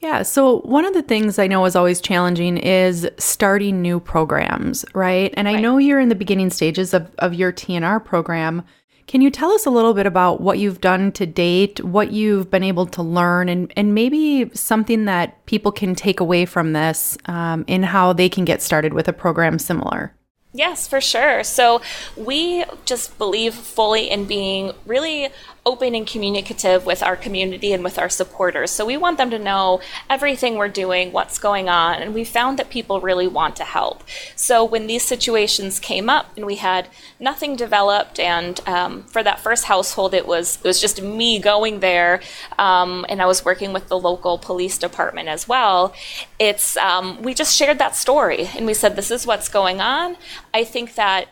Yeah. 0.00 0.22
So, 0.22 0.60
one 0.60 0.84
of 0.84 0.92
the 0.92 1.02
things 1.02 1.38
I 1.38 1.46
know 1.46 1.64
is 1.64 1.74
always 1.74 1.98
challenging 1.98 2.58
is 2.58 3.08
starting 3.16 3.80
new 3.80 3.98
programs, 4.00 4.84
right? 4.92 5.32
And 5.34 5.48
I 5.48 5.54
right. 5.54 5.62
know 5.62 5.78
you're 5.78 6.00
in 6.00 6.10
the 6.10 6.14
beginning 6.14 6.50
stages 6.50 6.92
of, 6.92 7.10
of 7.18 7.32
your 7.32 7.52
TNR 7.52 8.04
program. 8.04 8.64
Can 9.06 9.22
you 9.22 9.30
tell 9.30 9.50
us 9.50 9.64
a 9.64 9.70
little 9.70 9.94
bit 9.94 10.06
about 10.06 10.42
what 10.42 10.58
you've 10.58 10.82
done 10.82 11.10
to 11.12 11.24
date, 11.24 11.82
what 11.82 12.12
you've 12.12 12.50
been 12.50 12.62
able 12.62 12.86
to 12.86 13.02
learn, 13.02 13.48
and, 13.48 13.72
and 13.76 13.94
maybe 13.94 14.50
something 14.54 15.06
that 15.06 15.44
people 15.46 15.72
can 15.72 15.94
take 15.94 16.20
away 16.20 16.44
from 16.44 16.74
this 16.74 17.16
um, 17.26 17.64
in 17.66 17.82
how 17.82 18.12
they 18.12 18.28
can 18.28 18.44
get 18.44 18.60
started 18.60 18.92
with 18.92 19.08
a 19.08 19.12
program 19.12 19.58
similar? 19.58 20.14
Yes, 20.56 20.86
for 20.86 21.00
sure. 21.00 21.42
So 21.42 21.82
we 22.16 22.64
just 22.84 23.18
believe 23.18 23.54
fully 23.54 24.08
in 24.08 24.24
being 24.26 24.70
really 24.86 25.30
open 25.66 25.94
and 25.94 26.06
communicative 26.06 26.84
with 26.84 27.02
our 27.02 27.16
community 27.16 27.72
and 27.72 27.82
with 27.82 27.98
our 27.98 28.08
supporters. 28.08 28.70
So 28.70 28.84
we 28.84 28.96
want 28.96 29.16
them 29.16 29.30
to 29.30 29.38
know 29.38 29.80
everything 30.10 30.56
we're 30.56 30.68
doing, 30.68 31.12
what's 31.12 31.38
going 31.38 31.68
on, 31.68 32.02
and 32.02 32.14
we 32.14 32.24
found 32.24 32.58
that 32.58 32.68
people 32.70 33.00
really 33.00 33.26
want 33.26 33.56
to 33.56 33.64
help. 33.64 34.04
So 34.36 34.64
when 34.64 34.86
these 34.86 35.02
situations 35.02 35.80
came 35.80 36.10
up 36.10 36.26
and 36.36 36.44
we 36.44 36.56
had 36.56 36.88
nothing 37.18 37.56
developed, 37.56 38.20
and 38.20 38.60
um, 38.66 39.02
for 39.04 39.22
that 39.22 39.40
first 39.40 39.64
household, 39.64 40.12
it 40.14 40.26
was 40.26 40.56
it 40.56 40.64
was 40.64 40.80
just 40.80 41.00
me 41.02 41.38
going 41.38 41.80
there, 41.80 42.20
um, 42.58 43.06
and 43.08 43.22
I 43.22 43.26
was 43.26 43.44
working 43.44 43.72
with 43.72 43.88
the 43.88 43.98
local 43.98 44.38
police 44.38 44.78
department 44.78 45.28
as 45.28 45.48
well. 45.48 45.94
It's 46.38 46.76
um, 46.76 47.22
we 47.22 47.34
just 47.34 47.56
shared 47.56 47.78
that 47.78 47.96
story 47.96 48.48
and 48.56 48.66
we 48.66 48.74
said 48.74 48.96
this 48.96 49.10
is 49.10 49.26
what's 49.26 49.48
going 49.48 49.80
on. 49.80 50.16
I 50.52 50.64
think 50.64 50.94
that 50.94 51.28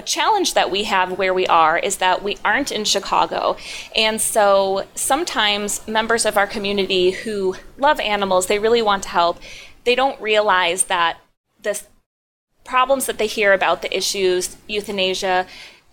a 0.00 0.02
challenge 0.02 0.54
that 0.54 0.70
we 0.70 0.84
have 0.84 1.18
where 1.18 1.34
we 1.34 1.46
are 1.46 1.78
is 1.78 1.98
that 1.98 2.22
we 2.22 2.38
aren't 2.42 2.72
in 2.72 2.84
Chicago. 2.86 3.56
And 3.94 4.18
so 4.18 4.86
sometimes 4.94 5.86
members 5.86 6.24
of 6.24 6.38
our 6.38 6.46
community 6.46 7.10
who 7.10 7.56
love 7.76 8.00
animals, 8.00 8.46
they 8.46 8.58
really 8.58 8.80
want 8.80 9.02
to 9.02 9.10
help, 9.10 9.38
they 9.84 9.94
don't 9.94 10.18
realize 10.18 10.84
that 10.84 11.18
the 11.62 11.78
problems 12.64 13.04
that 13.06 13.18
they 13.18 13.26
hear 13.26 13.52
about 13.52 13.82
the 13.82 13.94
issues, 13.94 14.56
euthanasia, 14.66 15.46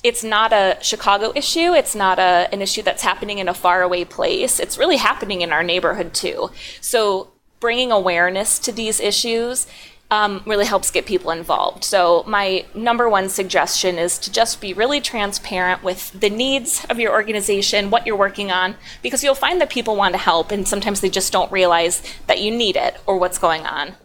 it's 0.04 0.24
not 0.24 0.54
a 0.54 0.78
Chicago 0.82 1.34
issue. 1.36 1.74
It's 1.74 1.96
not 1.96 2.18
a, 2.18 2.48
an 2.54 2.62
issue 2.62 2.84
that's 2.84 3.04
happening 3.04 3.40
in 3.40 3.50
a 3.50 3.54
faraway 3.54 4.06
place. 4.06 4.58
It's 4.58 4.78
really 4.78 4.98
happening 4.98 5.42
in 5.42 5.52
our 5.52 5.64
neighborhood 5.64 6.14
too. 6.14 6.52
So 6.80 7.32
bringing 7.60 7.92
awareness 7.92 8.58
to 8.60 8.72
these 8.72 9.02
issues 9.02 9.68
um, 10.10 10.42
really 10.46 10.66
helps 10.66 10.90
get 10.90 11.06
people 11.06 11.32
involved. 11.32 11.84
So, 11.84 12.24
my 12.26 12.66
number 12.74 13.10
one 13.10 13.30
suggestion 13.30 13.98
is 13.98 14.18
to 14.20 14.32
just 14.32 14.62
be 14.62 14.74
really 14.74 15.02
transparent 15.02 15.84
with 15.84 16.18
the 16.18 16.30
needs 16.30 16.86
of 16.90 17.00
your 17.00 17.12
organization, 17.12 17.90
what 17.90 18.08
you're 18.08 18.16
working 18.16 18.52
on, 18.52 18.76
because 19.02 19.24
you'll 19.24 19.36
find 19.36 19.60
that 19.60 19.70
people 19.70 19.96
want 19.96 20.14
to 20.14 20.20
help 20.20 20.52
and 20.52 20.68
sometimes 20.68 21.02
they 21.02 21.10
just 21.10 21.34
don't 21.34 21.52
realize 21.52 22.02
that 22.28 22.42
you 22.42 22.52
need 22.52 22.78
it 22.78 23.00
or 23.06 23.18
what's 23.18 23.38
going 23.38 23.66
on. 23.66 23.96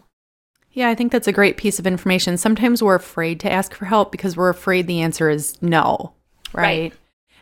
Yeah, 0.73 0.89
I 0.89 0.95
think 0.95 1.11
that's 1.11 1.27
a 1.27 1.31
great 1.31 1.55
piece 1.55 1.79
of 1.79 1.87
information. 1.87 2.35
Sometimes 2.37 2.81
we're 2.81 2.95
afraid 2.95 3.39
to 3.41 3.51
ask 3.51 3.73
for 3.73 3.85
help 3.85 4.11
because 4.11 4.35
we're 4.35 4.49
afraid 4.49 4.87
the 4.87 5.01
answer 5.01 5.29
is 5.29 5.61
no, 5.61 6.13
right? 6.51 6.63
right. 6.63 6.93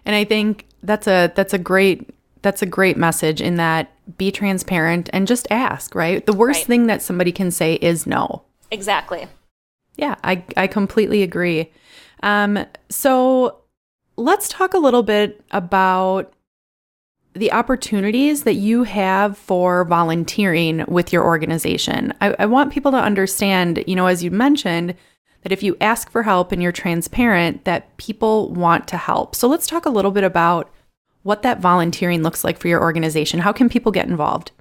And 0.06 0.16
I 0.16 0.26
think 0.26 0.66
that's 0.84 1.08
a 1.08 1.32
that's 1.34 1.54
a 1.54 1.58
great 1.58 2.10
that's 2.42 2.62
a 2.62 2.66
great 2.66 2.98
message 2.98 3.42
in 3.42 3.56
that 3.56 3.92
be 4.18 4.32
transparent 4.32 5.10
and 5.14 5.28
just 5.28 5.48
ask, 5.50 5.96
right? 5.96 6.26
The 6.26 6.34
worst 6.34 6.62
right. 6.62 6.68
thing 6.68 6.88
that 6.88 7.02
somebody 7.02 7.32
can 7.32 7.52
say 7.52 7.76
is 7.76 8.06
no. 8.06 8.44
Exactly. 8.72 9.28
Yeah, 9.98 10.16
I, 10.24 10.44
I 10.58 10.68
completely 10.68 11.22
agree. 11.22 11.72
Um, 12.24 12.66
so 12.90 13.62
let's 14.16 14.48
talk 14.48 14.74
a 14.74 14.80
little 14.80 15.04
bit 15.04 15.44
about 15.52 16.34
the 17.34 17.52
opportunities 17.52 18.44
that 18.44 18.56
you 18.56 18.84
have 18.84 19.38
for 19.38 19.86
volunteering 19.86 20.84
with 20.88 21.14
your 21.14 21.24
organization. 21.24 22.14
I, 22.20 22.36
I 22.40 22.46
want 22.46 22.74
people 22.74 22.92
to 22.92 22.98
understand, 22.98 23.84
you 23.88 23.96
know, 23.96 24.08
as 24.08 24.24
you 24.24 24.32
mentioned, 24.32 24.96
that 25.44 25.52
if 25.52 25.64
you 25.64 25.78
ask 25.82 26.12
for 26.12 26.24
help 26.24 26.52
and 26.52 26.62
you're 26.62 26.72
transparent, 26.72 27.66
that 27.66 27.96
people 27.98 28.52
want 28.52 28.88
to 28.90 28.98
help. 28.98 29.36
So 29.36 29.48
let's 29.48 29.68
talk 29.68 29.86
a 29.86 29.90
little 29.90 30.12
bit 30.12 30.24
about 30.24 30.72
what 31.24 31.42
that 31.44 31.60
volunteering 31.60 32.22
looks 32.22 32.44
like 32.44 32.60
for 32.60 32.68
your 32.68 32.82
organization. 32.82 33.40
How 33.40 33.54
can 33.54 33.70
people 33.70 33.92
get 33.92 34.08
involved? 34.08 34.52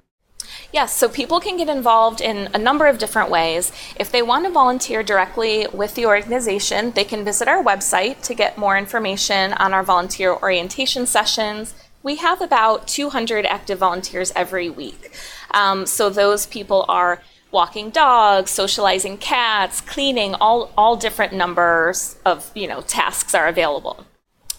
Yes, 0.73 0.95
so 0.95 1.09
people 1.09 1.41
can 1.41 1.57
get 1.57 1.67
involved 1.67 2.21
in 2.21 2.47
a 2.53 2.57
number 2.57 2.87
of 2.87 2.97
different 2.97 3.29
ways. 3.29 3.73
If 3.97 4.09
they 4.09 4.21
want 4.21 4.45
to 4.45 4.51
volunteer 4.51 5.03
directly 5.03 5.67
with 5.73 5.95
the 5.95 6.05
organization, 6.05 6.91
they 6.91 7.03
can 7.03 7.25
visit 7.25 7.49
our 7.49 7.61
website 7.61 8.21
to 8.21 8.33
get 8.33 8.57
more 8.57 8.77
information 8.77 9.51
on 9.53 9.73
our 9.73 9.83
volunteer 9.83 10.33
orientation 10.33 11.05
sessions. 11.05 11.73
We 12.03 12.15
have 12.17 12.41
about 12.41 12.87
200 12.87 13.45
active 13.45 13.79
volunteers 13.79 14.31
every 14.33 14.69
week. 14.69 15.13
Um, 15.53 15.85
so 15.85 16.09
those 16.09 16.45
people 16.45 16.85
are 16.87 17.21
walking 17.51 17.89
dogs, 17.89 18.49
socializing 18.49 19.17
cats, 19.17 19.81
cleaning, 19.81 20.35
all, 20.35 20.71
all 20.77 20.95
different 20.95 21.33
numbers 21.33 22.15
of, 22.25 22.49
you 22.55 22.67
know, 22.67 22.79
tasks 22.79 23.35
are 23.35 23.47
available. 23.47 24.05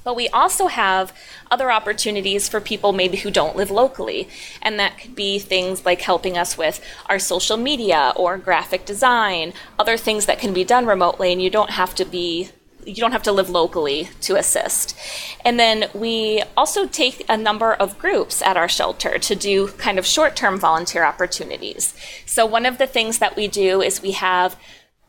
But 0.04 0.16
we 0.16 0.28
also 0.28 0.66
have 0.66 1.12
other 1.50 1.70
opportunities 1.70 2.48
for 2.48 2.60
people 2.60 2.92
maybe 2.92 3.18
who 3.18 3.30
don't 3.30 3.56
live 3.56 3.70
locally. 3.70 4.28
And 4.60 4.78
that 4.78 4.98
could 4.98 5.14
be 5.14 5.38
things 5.38 5.84
like 5.84 6.00
helping 6.00 6.36
us 6.36 6.58
with 6.58 6.84
our 7.06 7.18
social 7.18 7.56
media 7.56 8.12
or 8.16 8.38
graphic 8.38 8.84
design, 8.84 9.52
other 9.78 9.96
things 9.96 10.26
that 10.26 10.38
can 10.38 10.52
be 10.52 10.64
done 10.64 10.86
remotely 10.86 11.32
and 11.32 11.42
you 11.42 11.50
don't 11.50 11.70
have 11.70 11.94
to 11.96 12.04
be 12.04 12.50
you 12.84 12.96
don't 12.96 13.12
have 13.12 13.22
to 13.22 13.32
live 13.32 13.48
locally 13.48 14.08
to 14.20 14.36
assist. 14.36 14.96
And 15.44 15.58
then 15.58 15.88
we 15.94 16.42
also 16.56 16.86
take 16.86 17.24
a 17.28 17.36
number 17.36 17.72
of 17.72 17.98
groups 17.98 18.42
at 18.42 18.56
our 18.56 18.68
shelter 18.68 19.18
to 19.18 19.34
do 19.34 19.68
kind 19.68 19.98
of 19.98 20.06
short 20.06 20.36
term 20.36 20.58
volunteer 20.58 21.04
opportunities. 21.04 21.94
So, 22.26 22.44
one 22.44 22.66
of 22.66 22.78
the 22.78 22.86
things 22.86 23.18
that 23.18 23.36
we 23.36 23.48
do 23.48 23.82
is 23.82 24.02
we 24.02 24.12
have 24.12 24.56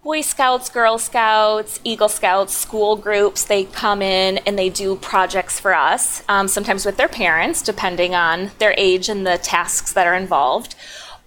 Boy 0.04 0.20
Scouts, 0.20 0.70
Girl 0.70 0.98
Scouts, 0.98 1.80
Eagle 1.86 2.10
Scouts, 2.10 2.54
school 2.54 2.98
groups, 2.98 3.46
they 3.46 3.64
come 3.64 4.02
in 4.02 4.38
and 4.40 4.60
they 4.60 4.70
do 4.70 4.98
projects 4.98 5.62
for 5.62 5.74
us, 5.74 6.24
um, 6.28 6.50
sometimes 6.50 6.86
with 6.86 6.98
their 6.98 7.08
parents, 7.08 7.62
depending 7.62 8.14
on 8.14 8.52
their 8.60 8.76
age 8.78 9.08
and 9.08 9.26
the 9.26 9.38
tasks 9.38 9.94
that 9.94 10.06
are 10.06 10.14
involved, 10.14 10.76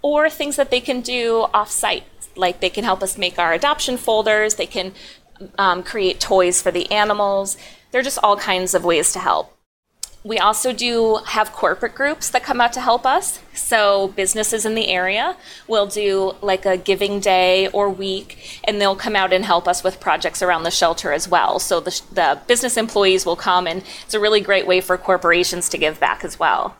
or 0.02 0.28
things 0.28 0.56
that 0.56 0.70
they 0.70 0.80
can 0.82 1.00
do 1.00 1.46
off 1.54 1.70
site. 1.70 2.04
Like 2.36 2.60
they 2.60 2.68
can 2.68 2.84
help 2.84 3.02
us 3.02 3.16
make 3.16 3.38
our 3.38 3.54
adoption 3.54 3.96
folders, 3.96 4.56
they 4.56 4.66
can 4.66 4.92
um, 5.56 5.82
create 5.82 6.20
toys 6.20 6.60
for 6.60 6.70
the 6.70 6.90
animals. 6.90 7.56
There 7.92 8.02
are 8.02 8.04
just 8.04 8.18
all 8.22 8.36
kinds 8.36 8.74
of 8.74 8.84
ways 8.84 9.10
to 9.14 9.20
help. 9.20 9.55
We 10.26 10.38
also 10.38 10.72
do 10.72 11.20
have 11.24 11.52
corporate 11.52 11.94
groups 11.94 12.30
that 12.30 12.42
come 12.42 12.60
out 12.60 12.72
to 12.72 12.80
help 12.80 13.06
us. 13.06 13.38
So, 13.54 14.08
businesses 14.08 14.66
in 14.66 14.74
the 14.74 14.88
area 14.88 15.36
will 15.68 15.86
do 15.86 16.34
like 16.42 16.66
a 16.66 16.76
giving 16.76 17.20
day 17.20 17.68
or 17.68 17.88
week, 17.88 18.60
and 18.64 18.80
they'll 18.80 18.96
come 18.96 19.14
out 19.14 19.32
and 19.32 19.44
help 19.44 19.68
us 19.68 19.84
with 19.84 20.00
projects 20.00 20.42
around 20.42 20.64
the 20.64 20.72
shelter 20.72 21.12
as 21.12 21.28
well. 21.28 21.60
So, 21.60 21.78
the, 21.78 22.02
the 22.10 22.40
business 22.48 22.76
employees 22.76 23.24
will 23.24 23.36
come, 23.36 23.68
and 23.68 23.84
it's 24.04 24.14
a 24.14 24.20
really 24.20 24.40
great 24.40 24.66
way 24.66 24.80
for 24.80 24.98
corporations 24.98 25.68
to 25.68 25.78
give 25.78 26.00
back 26.00 26.24
as 26.24 26.40
well. 26.40 26.76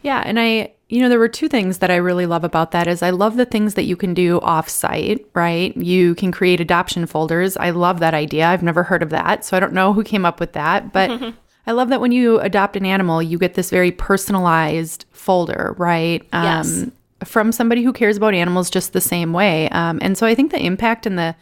Yeah, 0.00 0.22
and 0.24 0.40
I, 0.40 0.72
you 0.88 1.02
know, 1.02 1.10
there 1.10 1.18
were 1.18 1.28
two 1.28 1.48
things 1.48 1.78
that 1.78 1.90
I 1.90 1.96
really 1.96 2.24
love 2.24 2.44
about 2.44 2.70
that 2.70 2.86
is 2.86 3.02
I 3.02 3.10
love 3.10 3.36
the 3.36 3.44
things 3.44 3.74
that 3.74 3.84
you 3.84 3.96
can 3.96 4.14
do 4.14 4.40
off-site, 4.40 5.26
right? 5.34 5.76
You 5.76 6.14
can 6.14 6.32
create 6.32 6.62
adoption 6.62 7.04
folders. 7.04 7.58
I 7.58 7.70
love 7.70 8.00
that 8.00 8.14
idea. 8.14 8.46
I've 8.46 8.62
never 8.62 8.84
heard 8.84 9.02
of 9.02 9.10
that, 9.10 9.44
so 9.44 9.54
I 9.54 9.60
don't 9.60 9.74
know 9.74 9.92
who 9.92 10.02
came 10.02 10.24
up 10.24 10.40
with 10.40 10.54
that, 10.54 10.94
but 10.94 11.34
I 11.66 11.72
love 11.72 11.88
that 11.88 12.00
when 12.00 12.12
you 12.12 12.38
adopt 12.40 12.76
an 12.76 12.86
animal, 12.86 13.22
you 13.22 13.38
get 13.38 13.54
this 13.54 13.70
very 13.70 13.90
personalized 13.90 15.04
folder, 15.10 15.74
right? 15.78 16.24
Yes. 16.32 16.82
Um, 16.82 16.92
from 17.24 17.50
somebody 17.50 17.82
who 17.82 17.92
cares 17.92 18.16
about 18.16 18.34
animals 18.34 18.70
just 18.70 18.92
the 18.92 19.00
same 19.00 19.32
way. 19.32 19.68
Um, 19.70 19.98
and 20.02 20.16
so 20.16 20.26
I 20.26 20.34
think 20.34 20.52
the 20.52 20.64
impact 20.64 21.06
and 21.06 21.18
the 21.18 21.34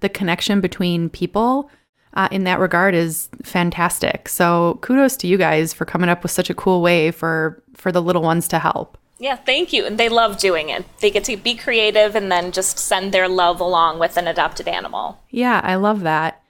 the 0.00 0.08
connection 0.10 0.60
between 0.60 1.08
people 1.08 1.70
uh, 2.14 2.28
in 2.30 2.44
that 2.44 2.58
regard 2.58 2.94
is 2.94 3.28
fantastic. 3.42 4.28
So 4.28 4.78
kudos 4.82 5.16
to 5.18 5.26
you 5.26 5.36
guys 5.38 5.72
for 5.72 5.84
coming 5.84 6.08
up 6.08 6.22
with 6.22 6.32
such 6.32 6.50
a 6.50 6.54
cool 6.54 6.80
way 6.80 7.10
for 7.10 7.62
for 7.74 7.92
the 7.92 8.02
little 8.02 8.22
ones 8.22 8.48
to 8.48 8.58
help. 8.58 8.98
Yeah, 9.18 9.36
thank 9.36 9.72
you. 9.72 9.86
And 9.86 9.98
they 9.98 10.08
love 10.08 10.38
doing 10.38 10.68
it. 10.68 10.84
They 11.00 11.10
get 11.10 11.24
to 11.24 11.36
be 11.36 11.54
creative 11.54 12.14
and 12.14 12.30
then 12.30 12.52
just 12.52 12.78
send 12.78 13.12
their 13.12 13.28
love 13.28 13.60
along 13.60 13.98
with 13.98 14.16
an 14.16 14.28
adopted 14.28 14.68
animal. 14.68 15.18
Yeah, 15.30 15.60
I 15.64 15.76
love 15.76 16.00
that. 16.00 16.42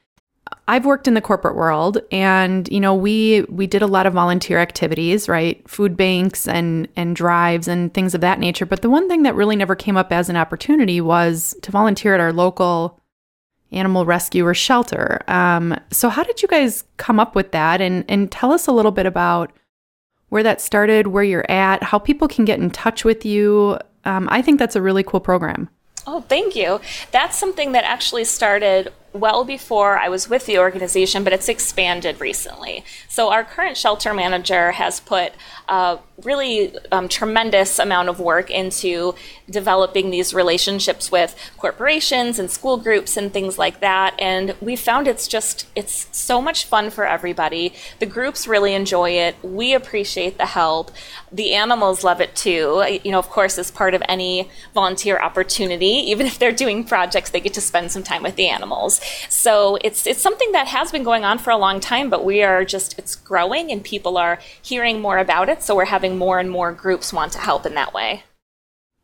I've 0.69 0.85
worked 0.85 1.07
in 1.07 1.15
the 1.15 1.21
corporate 1.21 1.55
world 1.55 1.99
and 2.11 2.69
you 2.71 2.81
know 2.81 2.95
we 2.95 3.43
we 3.49 3.67
did 3.67 3.83
a 3.83 3.87
lot 3.87 4.07
of 4.07 4.13
volunteer 4.13 4.59
activities, 4.59 5.29
right? 5.29 5.69
Food 5.69 5.97
banks 5.97 6.49
and 6.49 6.89
and 6.97 7.15
drives 7.15 7.69
and 7.69 7.93
things 7.95 8.15
of 8.15 8.21
that 8.21 8.39
nature, 8.39 8.67
but 8.67 8.83
the 8.83 8.91
one 8.91 9.09
thing 9.09 9.23
that 9.23 9.35
really 9.35 9.57
never 9.57 9.75
came 9.75 9.97
up 9.97 10.13
as 10.13 10.29
an 10.29 10.37
opportunity 10.37 11.01
was 11.01 11.55
to 11.63 11.71
volunteer 11.71 12.15
at 12.15 12.21
our 12.21 12.33
local 12.33 13.01
animal 13.73 14.05
rescue 14.05 14.47
or 14.47 14.55
shelter. 14.55 15.23
Um, 15.29 15.79
so 15.91 16.09
how 16.09 16.23
did 16.23 16.43
you 16.43 16.49
guys 16.49 16.85
come 16.97 17.21
up 17.21 17.35
with 17.35 17.53
that 17.53 17.81
and 17.81 18.05
and 18.09 18.31
tell 18.31 18.53
us 18.53 18.67
a 18.67 18.73
little 18.73 18.93
bit 18.93 19.07
about 19.07 19.53
where 20.29 20.43
that 20.43 20.61
started, 20.61 21.09
where 21.09 21.25
you're 21.25 21.51
at, 21.51 21.83
how 21.83 21.99
people 21.99 22.29
can 22.29 22.45
get 22.45 22.59
in 22.59 22.71
touch 22.71 23.05
with 23.05 23.25
you. 23.25 23.79
Um, 24.05 24.29
I 24.31 24.43
think 24.43 24.59
that's 24.59 24.77
a 24.77 24.83
really 24.83 25.03
cool 25.03 25.21
program. 25.21 25.69
Oh, 26.07 26.21
thank 26.21 26.55
you. 26.55 26.81
That's 27.11 27.37
something 27.37 27.73
that 27.73 27.85
actually 27.85 28.25
started 28.25 28.93
well 29.21 29.45
before 29.45 29.99
I 29.99 30.09
was 30.09 30.29
with 30.29 30.47
the 30.47 30.59
organization, 30.59 31.25
but 31.25 31.33
it's 31.33 31.49
expanded 31.49 32.21
recently. 32.21 32.85
So, 33.09 33.31
our 33.31 33.45
current 33.45 33.77
shelter 33.77 34.15
manager 34.15 34.73
has 34.73 35.01
put 35.01 35.33
a 35.69 35.99
really 36.23 36.75
um, 36.93 37.09
tremendous 37.09 37.79
amount 37.79 38.09
of 38.09 38.21
work 38.21 38.51
into 38.51 39.15
developing 39.51 40.11
these 40.11 40.33
relationships 40.33 41.13
with 41.13 41.35
corporations 41.59 42.39
and 42.39 42.51
school 42.51 42.77
groups 42.77 43.17
and 43.17 43.33
things 43.33 43.59
like 43.59 43.81
that. 43.81 44.15
And 44.19 44.55
we 44.61 44.77
found 44.77 45.09
it's 45.09 45.29
just, 45.29 45.67
it's 45.75 46.09
so 46.17 46.41
much 46.41 46.65
fun 46.65 46.91
for 46.91 47.07
everybody. 47.07 47.75
The 47.99 48.07
groups 48.07 48.47
really 48.47 48.75
enjoy 48.75 49.11
it. 49.11 49.37
We 49.43 49.75
appreciate 49.75 50.39
the 50.39 50.47
help. 50.47 50.91
The 51.31 51.55
animals 51.55 52.03
love 52.03 52.21
it 52.21 52.35
too. 52.35 52.85
You 53.05 53.13
know, 53.13 53.19
of 53.19 53.29
course, 53.29 53.59
as 53.59 53.71
part 53.71 53.95
of 53.95 54.03
any 54.09 54.49
volunteer 54.73 55.19
opportunity, 55.19 55.87
even 55.87 56.27
if 56.27 56.39
they're 56.39 56.53
doing 56.53 56.85
projects, 56.85 57.31
they 57.31 57.41
get 57.41 57.55
to 57.55 57.61
spend 57.61 57.93
some 57.93 58.03
time 58.03 58.23
with 58.23 58.37
the 58.37 58.49
animals. 58.49 59.01
So 59.29 59.79
it's 59.83 60.07
it's 60.07 60.21
something 60.21 60.53
that 60.53 60.69
has 60.69 60.93
been 60.93 61.03
going 61.03 61.25
on 61.25 61.39
for 61.39 61.51
a 61.51 61.57
long 61.57 61.81
time, 61.81 62.11
but 62.11 62.25
we 62.25 62.43
are 62.43 62.65
just 62.65 62.99
it's 62.99 63.15
growing 63.15 63.71
and 63.71 63.83
people 63.83 64.17
are 64.17 64.39
hearing 64.63 65.01
more 65.01 65.19
about 65.19 65.49
it. 65.49 65.63
So 65.63 65.75
we're 65.75 65.87
having 65.87 66.19
more 66.19 66.39
and 66.39 66.51
more 66.51 66.73
groups 66.73 67.13
want 67.13 67.33
to 67.33 67.39
help 67.39 67.67
in 67.67 67.75
that 67.75 67.95
way. 67.95 68.25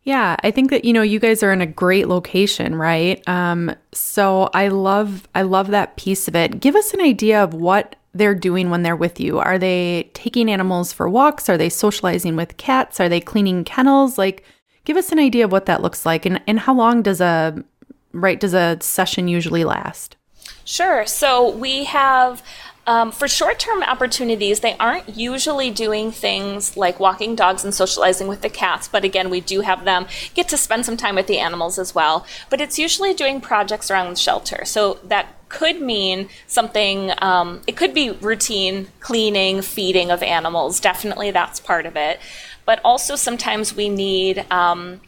Yeah, 0.04 0.36
I 0.42 0.50
think 0.50 0.70
that 0.70 0.84
you 0.84 0.92
know 0.92 1.02
you 1.02 1.20
guys 1.20 1.42
are 1.42 1.52
in 1.52 1.60
a 1.60 1.66
great 1.66 2.08
location, 2.08 2.74
right? 2.74 3.26
Um, 3.28 3.74
so 3.92 4.50
I 4.52 4.68
love 4.68 5.28
I 5.34 5.42
love 5.42 5.68
that 5.68 5.96
piece 5.96 6.26
of 6.26 6.34
it. 6.34 6.60
Give 6.60 6.74
us 6.74 6.92
an 6.92 7.00
idea 7.00 7.42
of 7.42 7.54
what 7.54 7.96
they're 8.12 8.34
doing 8.34 8.68
when 8.68 8.82
they're 8.82 8.96
with 8.96 9.20
you. 9.20 9.38
Are 9.38 9.58
they 9.58 10.10
taking 10.12 10.50
animals 10.50 10.92
for 10.92 11.08
walks? 11.08 11.48
Are 11.48 11.56
they 11.56 11.68
socializing 11.68 12.36
with 12.36 12.56
cats? 12.56 13.00
Are 13.00 13.08
they 13.08 13.20
cleaning 13.20 13.64
kennels? 13.64 14.18
Like, 14.18 14.44
give 14.84 14.96
us 14.96 15.12
an 15.12 15.18
idea 15.18 15.44
of 15.44 15.52
what 15.52 15.66
that 15.66 15.82
looks 15.82 16.04
like, 16.04 16.26
and 16.26 16.40
and 16.48 16.60
how 16.60 16.74
long 16.74 17.02
does 17.02 17.20
a 17.20 17.64
right 18.12 18.38
does 18.38 18.54
a 18.54 18.78
session 18.80 19.28
usually 19.28 19.64
last? 19.64 20.16
Sure. 20.64 21.06
So 21.06 21.50
we 21.50 21.84
have 21.84 22.42
um, 22.86 23.12
for 23.12 23.28
short 23.28 23.60
term 23.60 23.82
opportunities, 23.82 24.60
they 24.60 24.76
aren't 24.78 25.16
usually 25.16 25.70
doing 25.70 26.10
things 26.10 26.76
like 26.76 26.98
walking 26.98 27.36
dogs 27.36 27.62
and 27.62 27.72
socializing 27.72 28.26
with 28.26 28.40
the 28.42 28.48
cats, 28.48 28.88
but 28.88 29.04
again, 29.04 29.30
we 29.30 29.40
do 29.40 29.60
have 29.60 29.84
them 29.84 30.06
get 30.34 30.48
to 30.48 30.56
spend 30.56 30.84
some 30.84 30.96
time 30.96 31.14
with 31.14 31.28
the 31.28 31.38
animals 31.38 31.78
as 31.78 31.94
well. 31.94 32.26
But 32.50 32.60
it's 32.60 32.80
usually 32.80 33.14
doing 33.14 33.40
projects 33.40 33.90
around 33.90 34.10
the 34.10 34.16
shelter. 34.16 34.64
So 34.64 34.98
that 35.04 35.28
could 35.48 35.80
mean 35.80 36.28
something, 36.48 37.12
um, 37.18 37.60
it 37.68 37.76
could 37.76 37.94
be 37.94 38.10
routine 38.10 38.88
cleaning, 38.98 39.62
feeding 39.62 40.10
of 40.10 40.22
animals. 40.22 40.80
Definitely 40.80 41.30
that's 41.30 41.60
part 41.60 41.86
of 41.86 41.96
it. 41.96 42.18
But 42.64 42.80
also 42.84 43.14
sometimes 43.14 43.76
we 43.76 43.88
need, 43.88 44.44
um, 44.50 45.00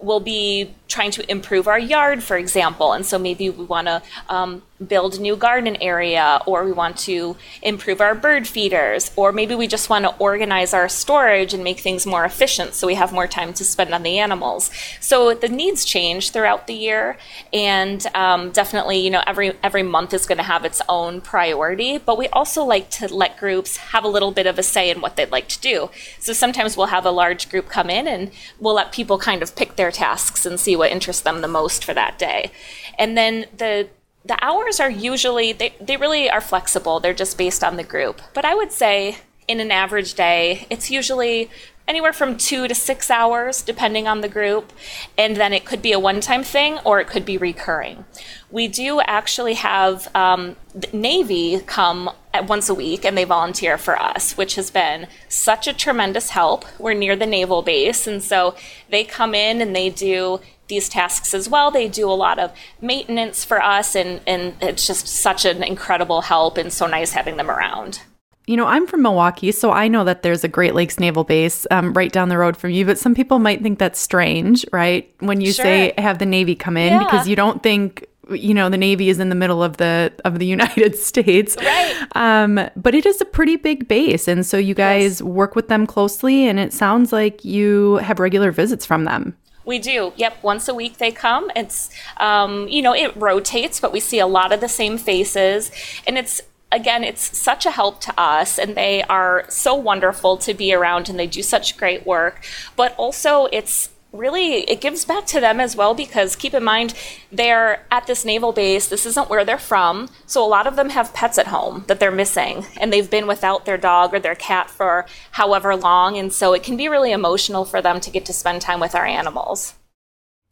we'll 0.00 0.20
be 0.20 0.74
trying 0.88 1.10
to 1.12 1.30
improve 1.30 1.68
our 1.68 1.78
yard, 1.78 2.22
for 2.22 2.36
example. 2.36 2.92
And 2.92 3.04
so 3.04 3.18
maybe 3.18 3.50
we 3.50 3.64
want 3.64 3.86
to 3.86 4.02
um, 4.28 4.62
build 4.86 5.14
a 5.14 5.20
new 5.20 5.36
garden 5.36 5.76
area, 5.80 6.40
or 6.46 6.64
we 6.64 6.72
want 6.72 6.96
to 6.96 7.36
improve 7.62 8.00
our 8.00 8.14
bird 8.14 8.46
feeders, 8.46 9.10
or 9.16 9.32
maybe 9.32 9.54
we 9.54 9.66
just 9.66 9.90
want 9.90 10.04
to 10.04 10.14
organize 10.18 10.72
our 10.72 10.88
storage 10.88 11.52
and 11.52 11.64
make 11.64 11.80
things 11.80 12.06
more 12.06 12.24
efficient 12.24 12.74
so 12.74 12.86
we 12.86 12.94
have 12.94 13.12
more 13.12 13.26
time 13.26 13.52
to 13.52 13.64
spend 13.64 13.92
on 13.92 14.02
the 14.02 14.18
animals. 14.18 14.70
So 15.00 15.34
the 15.34 15.48
needs 15.48 15.84
change 15.84 16.30
throughout 16.30 16.66
the 16.66 16.74
year, 16.74 17.16
and 17.52 18.06
um, 18.14 18.50
definitely, 18.50 18.98
you 18.98 19.10
know, 19.10 19.22
every 19.26 19.56
every 19.62 19.82
month 19.82 20.14
is 20.14 20.26
going 20.26 20.38
to 20.38 20.44
have 20.44 20.64
its 20.64 20.80
own 20.88 21.20
priority. 21.20 21.98
But 21.98 22.18
we 22.18 22.28
also 22.28 22.62
like 22.62 22.90
to 22.90 23.12
let 23.12 23.38
groups 23.38 23.76
have 23.78 24.04
a 24.04 24.08
little 24.08 24.30
bit 24.30 24.46
of 24.46 24.58
a 24.58 24.62
say 24.62 24.90
in 24.90 25.00
what 25.00 25.16
they'd 25.16 25.32
like 25.32 25.48
to 25.48 25.60
do. 25.60 25.90
So 26.20 26.32
sometimes 26.32 26.76
we'll 26.76 26.86
have 26.86 27.04
a 27.04 27.10
large 27.10 27.50
group 27.50 27.68
come 27.68 27.90
in, 27.90 28.06
and 28.06 28.30
we'll 28.60 28.74
let 28.74 28.92
people 28.92 29.18
kind 29.18 29.42
of 29.42 29.56
pick 29.56 29.76
their 29.76 29.90
tasks 29.90 30.46
and 30.46 30.60
see 30.60 30.76
what 30.76 30.92
interests 30.92 31.22
them 31.22 31.40
the 31.40 31.48
most 31.48 31.84
for 31.84 31.94
that 31.94 32.18
day. 32.18 32.52
And 32.98 33.16
then 33.16 33.46
the 33.56 33.88
the 34.28 34.42
hours 34.44 34.78
are 34.78 34.90
usually 34.90 35.52
they, 35.52 35.74
they 35.80 35.96
really 35.96 36.30
are 36.30 36.40
flexible. 36.40 37.00
They're 37.00 37.14
just 37.14 37.36
based 37.36 37.64
on 37.64 37.76
the 37.76 37.82
group. 37.82 38.20
But 38.34 38.44
I 38.44 38.54
would 38.54 38.70
say 38.70 39.18
in 39.48 39.58
an 39.58 39.70
average 39.70 40.14
day, 40.14 40.66
it's 40.70 40.90
usually 40.90 41.50
anywhere 41.88 42.12
from 42.12 42.36
two 42.36 42.68
to 42.68 42.74
six 42.74 43.10
hours, 43.10 43.62
depending 43.62 44.06
on 44.06 44.20
the 44.20 44.28
group. 44.28 44.74
And 45.16 45.36
then 45.36 45.54
it 45.54 45.64
could 45.64 45.80
be 45.80 45.92
a 45.92 45.98
one 45.98 46.20
time 46.20 46.44
thing 46.44 46.78
or 46.84 47.00
it 47.00 47.08
could 47.08 47.24
be 47.24 47.38
recurring. 47.38 48.04
We 48.50 48.68
do 48.68 49.00
actually 49.00 49.54
have 49.54 50.14
um, 50.14 50.56
Navy 50.92 51.60
come 51.60 52.10
once 52.46 52.68
a 52.68 52.74
week 52.74 53.06
and 53.06 53.16
they 53.16 53.24
volunteer 53.24 53.78
for 53.78 53.98
us, 53.98 54.36
which 54.36 54.56
has 54.56 54.70
been 54.70 55.06
such 55.30 55.66
a 55.66 55.72
tremendous 55.72 56.30
help. 56.30 56.66
We're 56.78 56.92
near 56.92 57.16
the 57.16 57.26
naval 57.26 57.62
base, 57.62 58.06
and 58.06 58.22
so 58.22 58.54
they 58.90 59.04
come 59.04 59.34
in 59.34 59.62
and 59.62 59.74
they 59.74 59.88
do 59.88 60.40
these 60.68 60.88
tasks 60.88 61.34
as 61.34 61.48
well. 61.48 61.70
They 61.70 61.88
do 61.88 62.10
a 62.10 62.12
lot 62.12 62.38
of 62.38 62.52
maintenance 62.80 63.44
for 63.44 63.62
us, 63.62 63.94
and, 63.94 64.20
and 64.26 64.54
it's 64.60 64.86
just 64.86 65.08
such 65.08 65.44
an 65.44 65.62
incredible 65.62 66.22
help 66.22 66.56
and 66.56 66.72
so 66.72 66.86
nice 66.86 67.12
having 67.12 67.36
them 67.36 67.50
around. 67.50 68.02
you 68.46 68.56
know, 68.56 68.66
I'm 68.66 68.86
from 68.86 69.02
Milwaukee, 69.02 69.52
so 69.52 69.72
I 69.72 69.88
know 69.88 70.04
that 70.04 70.22
there's 70.22 70.42
a 70.42 70.48
Great 70.48 70.74
Lakes 70.74 70.98
Naval 70.98 71.24
Base 71.24 71.66
um, 71.70 71.92
right 71.92 72.10
down 72.10 72.30
the 72.30 72.38
road 72.38 72.56
from 72.56 72.70
you. 72.70 72.86
But 72.86 72.98
some 72.98 73.14
people 73.14 73.38
might 73.38 73.62
think 73.62 73.78
that's 73.78 74.00
strange, 74.00 74.64
right? 74.72 75.12
When 75.20 75.40
you 75.42 75.52
sure. 75.52 75.64
say 75.64 75.94
have 75.98 76.18
the 76.18 76.26
Navy 76.26 76.54
come 76.54 76.76
in, 76.76 76.92
yeah. 76.92 77.04
because 77.04 77.28
you 77.28 77.36
don't 77.36 77.62
think 77.62 78.06
you 78.30 78.54
know 78.54 78.68
the 78.68 78.76
Navy 78.76 79.08
is 79.08 79.18
in 79.18 79.28
the 79.28 79.34
middle 79.34 79.62
of 79.62 79.76
the 79.78 80.12
of 80.24 80.38
the 80.38 80.46
United 80.56 80.96
States, 80.96 81.56
right? 81.58 82.06
Um, 82.14 82.60
but 82.76 82.94
it 82.94 83.06
is 83.06 83.20
a 83.20 83.24
pretty 83.24 83.56
big 83.56 83.88
base, 83.88 84.28
and 84.28 84.44
so 84.44 84.56
you 84.56 84.74
guys 84.74 85.20
yes. 85.20 85.22
work 85.22 85.54
with 85.54 85.68
them 85.68 85.86
closely, 85.86 86.46
and 86.46 86.58
it 86.58 86.72
sounds 86.72 87.12
like 87.12 87.44
you 87.44 87.96
have 87.96 88.18
regular 88.18 88.50
visits 88.50 88.86
from 88.86 89.04
them. 89.04 89.36
We 89.68 89.78
do. 89.78 90.14
Yep. 90.16 90.42
Once 90.42 90.66
a 90.66 90.74
week 90.74 90.96
they 90.96 91.12
come. 91.12 91.50
It's, 91.54 91.90
um, 92.16 92.66
you 92.68 92.80
know, 92.80 92.94
it 92.94 93.14
rotates, 93.14 93.80
but 93.80 93.92
we 93.92 94.00
see 94.00 94.18
a 94.18 94.26
lot 94.26 94.50
of 94.50 94.62
the 94.62 94.68
same 94.68 94.96
faces. 94.96 95.70
And 96.06 96.16
it's 96.16 96.40
again, 96.72 97.04
it's 97.04 97.36
such 97.36 97.66
a 97.66 97.70
help 97.70 98.00
to 98.00 98.18
us, 98.18 98.58
and 98.58 98.74
they 98.74 99.02
are 99.04 99.44
so 99.50 99.74
wonderful 99.74 100.38
to 100.38 100.54
be 100.54 100.72
around, 100.72 101.10
and 101.10 101.18
they 101.18 101.26
do 101.26 101.42
such 101.42 101.76
great 101.76 102.06
work. 102.06 102.46
But 102.76 102.94
also, 102.96 103.46
it's 103.52 103.90
really 104.12 104.60
it 104.70 104.80
gives 104.80 105.04
back 105.04 105.26
to 105.26 105.38
them 105.38 105.60
as 105.60 105.76
well 105.76 105.94
because 105.94 106.34
keep 106.34 106.54
in 106.54 106.64
mind 106.64 106.94
they're 107.30 107.84
at 107.90 108.06
this 108.06 108.24
naval 108.24 108.52
base 108.52 108.88
this 108.88 109.04
isn't 109.04 109.28
where 109.28 109.44
they're 109.44 109.58
from 109.58 110.08
so 110.24 110.44
a 110.44 110.48
lot 110.48 110.66
of 110.66 110.76
them 110.76 110.90
have 110.90 111.12
pets 111.12 111.36
at 111.36 111.48
home 111.48 111.84
that 111.88 112.00
they're 112.00 112.10
missing 112.10 112.64
and 112.80 112.90
they've 112.90 113.10
been 113.10 113.26
without 113.26 113.66
their 113.66 113.76
dog 113.76 114.14
or 114.14 114.18
their 114.18 114.34
cat 114.34 114.70
for 114.70 115.04
however 115.32 115.76
long 115.76 116.16
and 116.16 116.32
so 116.32 116.54
it 116.54 116.62
can 116.62 116.76
be 116.76 116.88
really 116.88 117.12
emotional 117.12 117.66
for 117.66 117.82
them 117.82 118.00
to 118.00 118.10
get 118.10 118.24
to 118.24 118.32
spend 118.32 118.62
time 118.62 118.80
with 118.80 118.94
our 118.94 119.04
animals 119.04 119.74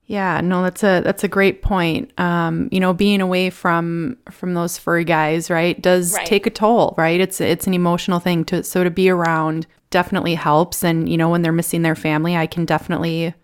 yeah, 0.09 0.41
no, 0.41 0.63
that's 0.63 0.85
a 0.85 1.01
that's 1.01 1.25
a 1.25 1.29
great 1.29 1.63
point. 1.63 2.13
Um, 2.17 2.69
you 2.71 2.79
know, 2.79 2.93
being 2.93 3.21
away 3.21 3.51
from 3.51 4.17
from 4.31 4.55
those 4.55 4.79
furry 4.79 5.05
guys, 5.05 5.51
right, 5.51 5.81
does 5.83 6.15
right. 6.15 6.25
take 6.25 6.47
a 6.47 6.51
toll, 6.51 6.95
right? 6.97 7.21
It's 7.21 7.41
it's 7.41 7.67
an 7.67 7.75
emotional 7.75 8.21
thing 8.21 8.45
to 8.45 8.63
so 8.63 8.85
to 8.85 8.91
be 8.91 9.11
around 9.11 9.67
definitely 9.91 10.37
helps 10.37 10.85
and 10.85 11.09
you 11.09 11.17
know, 11.17 11.29
when 11.29 11.43
they're 11.43 11.51
missing 11.51 11.83
their 11.83 11.97
family, 11.97 12.37
I 12.37 12.47
can 12.47 12.65
definitely 12.65 13.35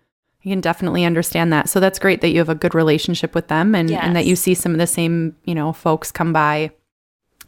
I 0.44 0.48
can 0.48 0.60
definitely 0.60 1.04
understand 1.04 1.52
that. 1.52 1.68
So 1.68 1.78
that's 1.78 1.98
great 1.98 2.20
that 2.20 2.30
you 2.30 2.38
have 2.38 2.48
a 2.48 2.54
good 2.54 2.74
relationship 2.74 3.34
with 3.34 3.48
them 3.48 3.74
and 3.74 3.90
yes. 3.90 4.00
and 4.02 4.16
that 4.16 4.26
you 4.26 4.34
see 4.34 4.54
some 4.54 4.72
of 4.72 4.78
the 4.78 4.86
same, 4.86 5.36
you 5.44 5.54
know, 5.54 5.72
folks 5.72 6.10
come 6.10 6.32
by 6.32 6.72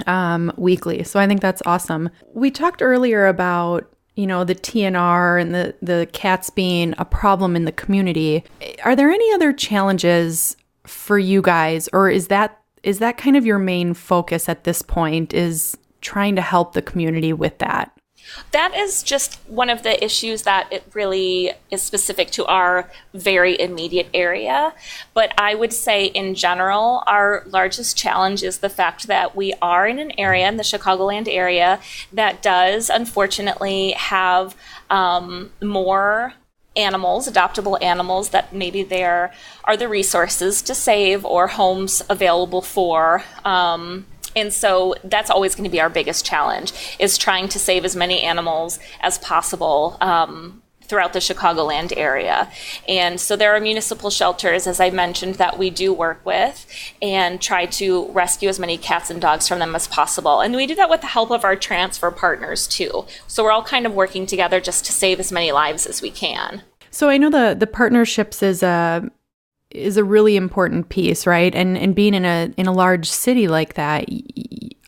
um 0.06 0.52
weekly. 0.56 1.02
So 1.04 1.18
I 1.18 1.26
think 1.26 1.40
that's 1.40 1.62
awesome. 1.66 2.10
We 2.32 2.50
talked 2.50 2.82
earlier 2.82 3.26
about 3.26 3.90
you 4.14 4.26
know 4.26 4.44
the 4.44 4.54
TNR 4.54 5.40
and 5.40 5.54
the 5.54 5.74
the 5.82 6.08
cats 6.12 6.50
being 6.50 6.94
a 6.98 7.04
problem 7.04 7.56
in 7.56 7.64
the 7.64 7.72
community. 7.72 8.44
Are 8.84 8.94
there 8.94 9.10
any 9.10 9.32
other 9.32 9.52
challenges 9.52 10.56
for 10.86 11.18
you 11.18 11.42
guys 11.42 11.88
or 11.92 12.10
is 12.10 12.28
that 12.28 12.60
is 12.82 12.98
that 12.98 13.16
kind 13.16 13.36
of 13.36 13.46
your 13.46 13.58
main 13.58 13.94
focus 13.94 14.48
at 14.48 14.64
this 14.64 14.82
point 14.82 15.32
is 15.32 15.76
trying 16.00 16.36
to 16.36 16.42
help 16.42 16.74
the 16.74 16.82
community 16.82 17.32
with 17.32 17.58
that? 17.58 17.90
That 18.52 18.74
is 18.74 19.02
just 19.02 19.38
one 19.46 19.70
of 19.70 19.82
the 19.82 20.02
issues 20.02 20.42
that 20.42 20.72
it 20.72 20.84
really 20.94 21.52
is 21.70 21.82
specific 21.82 22.30
to 22.32 22.46
our 22.46 22.90
very 23.12 23.60
immediate 23.60 24.08
area. 24.14 24.72
But 25.12 25.32
I 25.38 25.54
would 25.54 25.72
say, 25.72 26.06
in 26.06 26.34
general, 26.34 27.02
our 27.06 27.44
largest 27.46 27.96
challenge 27.96 28.42
is 28.42 28.58
the 28.58 28.68
fact 28.68 29.06
that 29.06 29.36
we 29.36 29.54
are 29.60 29.86
in 29.86 29.98
an 29.98 30.12
area, 30.18 30.48
in 30.48 30.56
the 30.56 30.62
Chicagoland 30.62 31.28
area, 31.28 31.80
that 32.12 32.42
does 32.42 32.90
unfortunately 32.90 33.92
have 33.92 34.56
um, 34.90 35.50
more 35.62 36.34
animals, 36.76 37.28
adoptable 37.28 37.80
animals 37.82 38.30
that 38.30 38.52
maybe 38.52 38.82
there 38.82 39.32
are 39.64 39.76
the 39.76 39.88
resources 39.88 40.62
to 40.62 40.74
save 40.74 41.24
or 41.24 41.46
homes 41.48 42.02
available 42.08 42.62
for. 42.62 43.22
Um, 43.44 44.06
and 44.36 44.52
so 44.52 44.94
that's 45.04 45.30
always 45.30 45.54
going 45.54 45.64
to 45.64 45.70
be 45.70 45.80
our 45.80 45.90
biggest 45.90 46.24
challenge 46.24 46.72
is 46.98 47.18
trying 47.18 47.48
to 47.48 47.58
save 47.58 47.84
as 47.84 47.94
many 47.94 48.22
animals 48.22 48.78
as 49.00 49.18
possible 49.18 49.96
um, 50.00 50.62
throughout 50.82 51.12
the 51.12 51.18
Chicagoland 51.18 51.92
area. 51.96 52.50
And 52.88 53.20
so 53.20 53.36
there 53.36 53.54
are 53.54 53.60
municipal 53.60 54.10
shelters, 54.10 54.66
as 54.66 54.80
I 54.80 54.90
mentioned, 54.90 55.36
that 55.36 55.58
we 55.58 55.70
do 55.70 55.92
work 55.92 56.24
with 56.24 56.66
and 57.00 57.40
try 57.40 57.66
to 57.66 58.10
rescue 58.12 58.48
as 58.48 58.60
many 58.60 58.76
cats 58.76 59.10
and 59.10 59.20
dogs 59.20 59.48
from 59.48 59.58
them 59.58 59.74
as 59.74 59.88
possible. 59.88 60.40
And 60.40 60.54
we 60.54 60.66
do 60.66 60.74
that 60.74 60.90
with 60.90 61.00
the 61.00 61.08
help 61.08 61.30
of 61.30 61.44
our 61.44 61.56
transfer 61.56 62.10
partners 62.10 62.66
too. 62.66 63.06
So 63.26 63.44
we're 63.44 63.52
all 63.52 63.64
kind 63.64 63.86
of 63.86 63.94
working 63.94 64.26
together 64.26 64.60
just 64.60 64.84
to 64.86 64.92
save 64.92 65.20
as 65.20 65.32
many 65.32 65.52
lives 65.52 65.86
as 65.86 66.02
we 66.02 66.10
can. 66.10 66.62
So 66.90 67.08
I 67.08 67.16
know 67.16 67.30
the 67.30 67.56
the 67.58 67.66
partnerships 67.66 68.40
is 68.40 68.62
a 68.62 69.10
is 69.74 69.96
a 69.96 70.04
really 70.04 70.36
important 70.36 70.88
piece, 70.88 71.26
right? 71.26 71.54
And 71.54 71.76
and 71.76 71.94
being 71.94 72.14
in 72.14 72.24
a 72.24 72.52
in 72.56 72.66
a 72.66 72.72
large 72.72 73.08
city 73.08 73.48
like 73.48 73.74
that, 73.74 74.08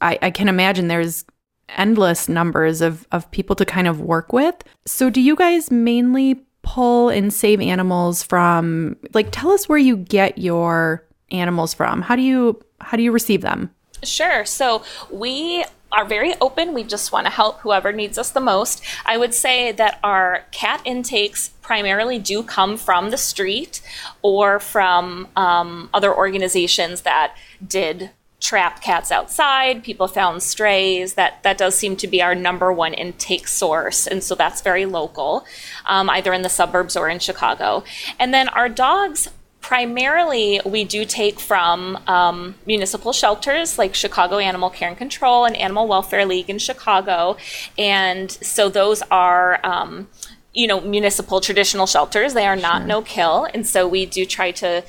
I, 0.01 0.18
I 0.22 0.31
can 0.31 0.49
imagine 0.49 0.88
there's 0.88 1.25
endless 1.70 2.29
numbers 2.29 2.81
of 2.81 3.07
of 3.12 3.31
people 3.31 3.57
to 3.57 3.64
kind 3.64 3.88
of 3.88 4.01
work 4.01 4.33
with. 4.33 4.55
So 4.87 5.11
do 5.11 5.20
you 5.20 5.37
guys 5.37 5.70
mainly 5.70 6.46
pull 6.66 7.09
and 7.09 7.33
save 7.33 7.61
animals 7.61 8.22
from 8.22 8.96
like 9.14 9.29
tell 9.31 9.53
us 9.53 9.68
where 9.68 9.79
you 9.79 9.96
get 9.96 10.37
your 10.37 11.07
animals 11.31 11.72
from. 11.72 12.03
How 12.03 12.16
do 12.16 12.22
you 12.22 12.61
how 12.81 12.96
do 12.96 13.03
you 13.03 13.12
receive 13.12 13.40
them? 13.40 13.70
Sure. 14.03 14.44
So 14.44 14.83
we 15.11 15.64
are 15.92 16.05
very 16.05 16.35
open. 16.40 16.75
We 16.75 16.85
just 16.85 17.12
want 17.12 17.27
to 17.27 17.33
help 17.33 17.61
whoever 17.61 17.92
needs 17.92 18.18
us 18.18 18.31
the 18.31 18.40
most. 18.40 18.83
I 19.05 19.16
would 19.16 19.35
say 19.35 19.72
that 19.72 19.99
our 20.03 20.44
cat 20.53 20.83
intakes 20.85 21.51
primarily 21.62 22.18
do 22.18 22.42
come 22.42 22.77
from 22.77 23.11
the 23.11 23.16
street 23.16 23.81
or 24.22 24.59
from 24.59 25.29
um, 25.37 25.88
other 25.94 26.14
organizations 26.14 27.03
that 27.03 27.37
did 27.66 28.11
trap 28.38 28.83
cats 28.83 29.11
outside 29.11 29.83
people 29.83 30.07
found 30.07 30.42
strays 30.42 31.14
that 31.14 31.42
that 31.42 31.57
does 31.57 31.75
seem 31.75 31.96
to 31.96 32.07
be 32.07 32.20
our 32.20 32.35
number 32.35 32.70
one 32.70 32.92
intake 32.92 33.49
source 33.49 34.07
and 34.07 34.22
so 34.22 34.35
that's 34.35 34.61
very 34.61 34.85
local 34.85 35.44
um, 35.87 36.11
either 36.11 36.35
in 36.35 36.42
the 36.42 36.49
suburbs 36.49 36.96
or 36.99 37.09
in 37.09 37.18
chicago 37.18 37.83
and 38.18 38.35
then 38.35 38.46
our 38.51 38.68
dogs 38.68 39.31
primarily 39.66 40.61
we 40.64 40.85
do 40.85 41.05
take 41.05 41.40
from 41.40 41.98
um, 42.07 42.55
municipal 42.66 43.12
shelters 43.12 43.79
like 43.79 43.96
chicago 43.96 44.38
animal 44.38 44.70
care 44.70 44.88
and 44.88 44.96
control 44.96 45.44
and 45.44 45.57
animal 45.57 45.88
welfare 45.88 46.24
league 46.24 46.48
in 46.48 46.57
chicago. 46.57 47.37
And 47.76 48.31
so 48.31 48.68
those 48.68 49.02
are 49.11 49.59
um, 49.66 50.07
you 50.55 50.68
know 50.68 50.81
municipal 50.81 51.40
traditional 51.40 51.88
shelters. 51.88 52.33
They 52.33 52.46
are 52.46 52.55
not 52.55 52.83
sure. 52.83 52.87
no 52.87 53.02
kill. 53.02 53.48
And 53.52 53.66
so 53.66 53.88
we 53.88 54.07
do 54.07 54.24
try 54.24 54.52
to 54.52 54.85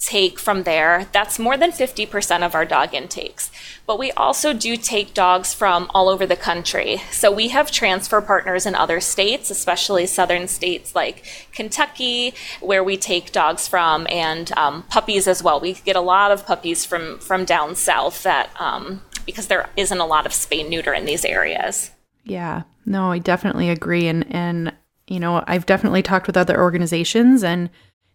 take 0.00 0.38
from 0.38 0.62
there. 0.62 1.06
That's 1.12 1.38
more 1.38 1.58
than 1.58 1.70
50% 1.70 2.44
of 2.44 2.54
our 2.54 2.64
dog 2.64 2.94
intakes. 2.94 3.50
But 3.86 3.98
we 3.98 4.10
also 4.12 4.54
do 4.54 4.76
take 4.76 5.12
dogs 5.12 5.52
from 5.52 5.90
all 5.94 6.08
over 6.08 6.26
the 6.26 6.36
country. 6.36 7.02
So 7.10 7.30
we 7.30 7.48
have 7.48 7.70
transfer 7.70 8.20
partners 8.22 8.64
in 8.64 8.74
other 8.74 9.00
states, 9.00 9.50
especially 9.50 10.06
southern 10.06 10.48
states 10.48 10.94
like 10.94 11.24
Kentucky, 11.52 12.34
where 12.60 12.82
we 12.82 12.96
take 12.96 13.30
dogs 13.30 13.68
from, 13.68 14.06
and 14.10 14.50
um, 14.56 14.84
puppies 14.84 15.28
as 15.28 15.42
well. 15.42 15.60
We 15.60 15.74
get 15.74 15.96
a 15.96 16.00
lot 16.00 16.32
of 16.32 16.46
puppies 16.46 16.84
from, 16.84 17.18
from 17.18 17.44
down 17.44 17.76
south 17.76 18.22
that, 18.22 18.50
um, 18.58 19.02
because 19.26 19.48
there 19.48 19.68
isn't 19.76 20.00
a 20.00 20.06
lot 20.06 20.24
of 20.24 20.32
spay 20.32 20.66
neuter 20.66 20.94
in 20.94 21.04
these 21.04 21.26
areas. 21.26 21.90
Yeah, 22.24 22.62
no, 22.86 23.12
I 23.12 23.18
definitely 23.18 23.68
agree. 23.68 24.08
And, 24.08 24.26
and, 24.34 24.72
you 25.06 25.20
know, 25.20 25.44
I've 25.46 25.66
definitely 25.66 26.02
talked 26.02 26.26
with 26.26 26.38
other 26.38 26.58
organizations 26.58 27.44
and 27.44 27.68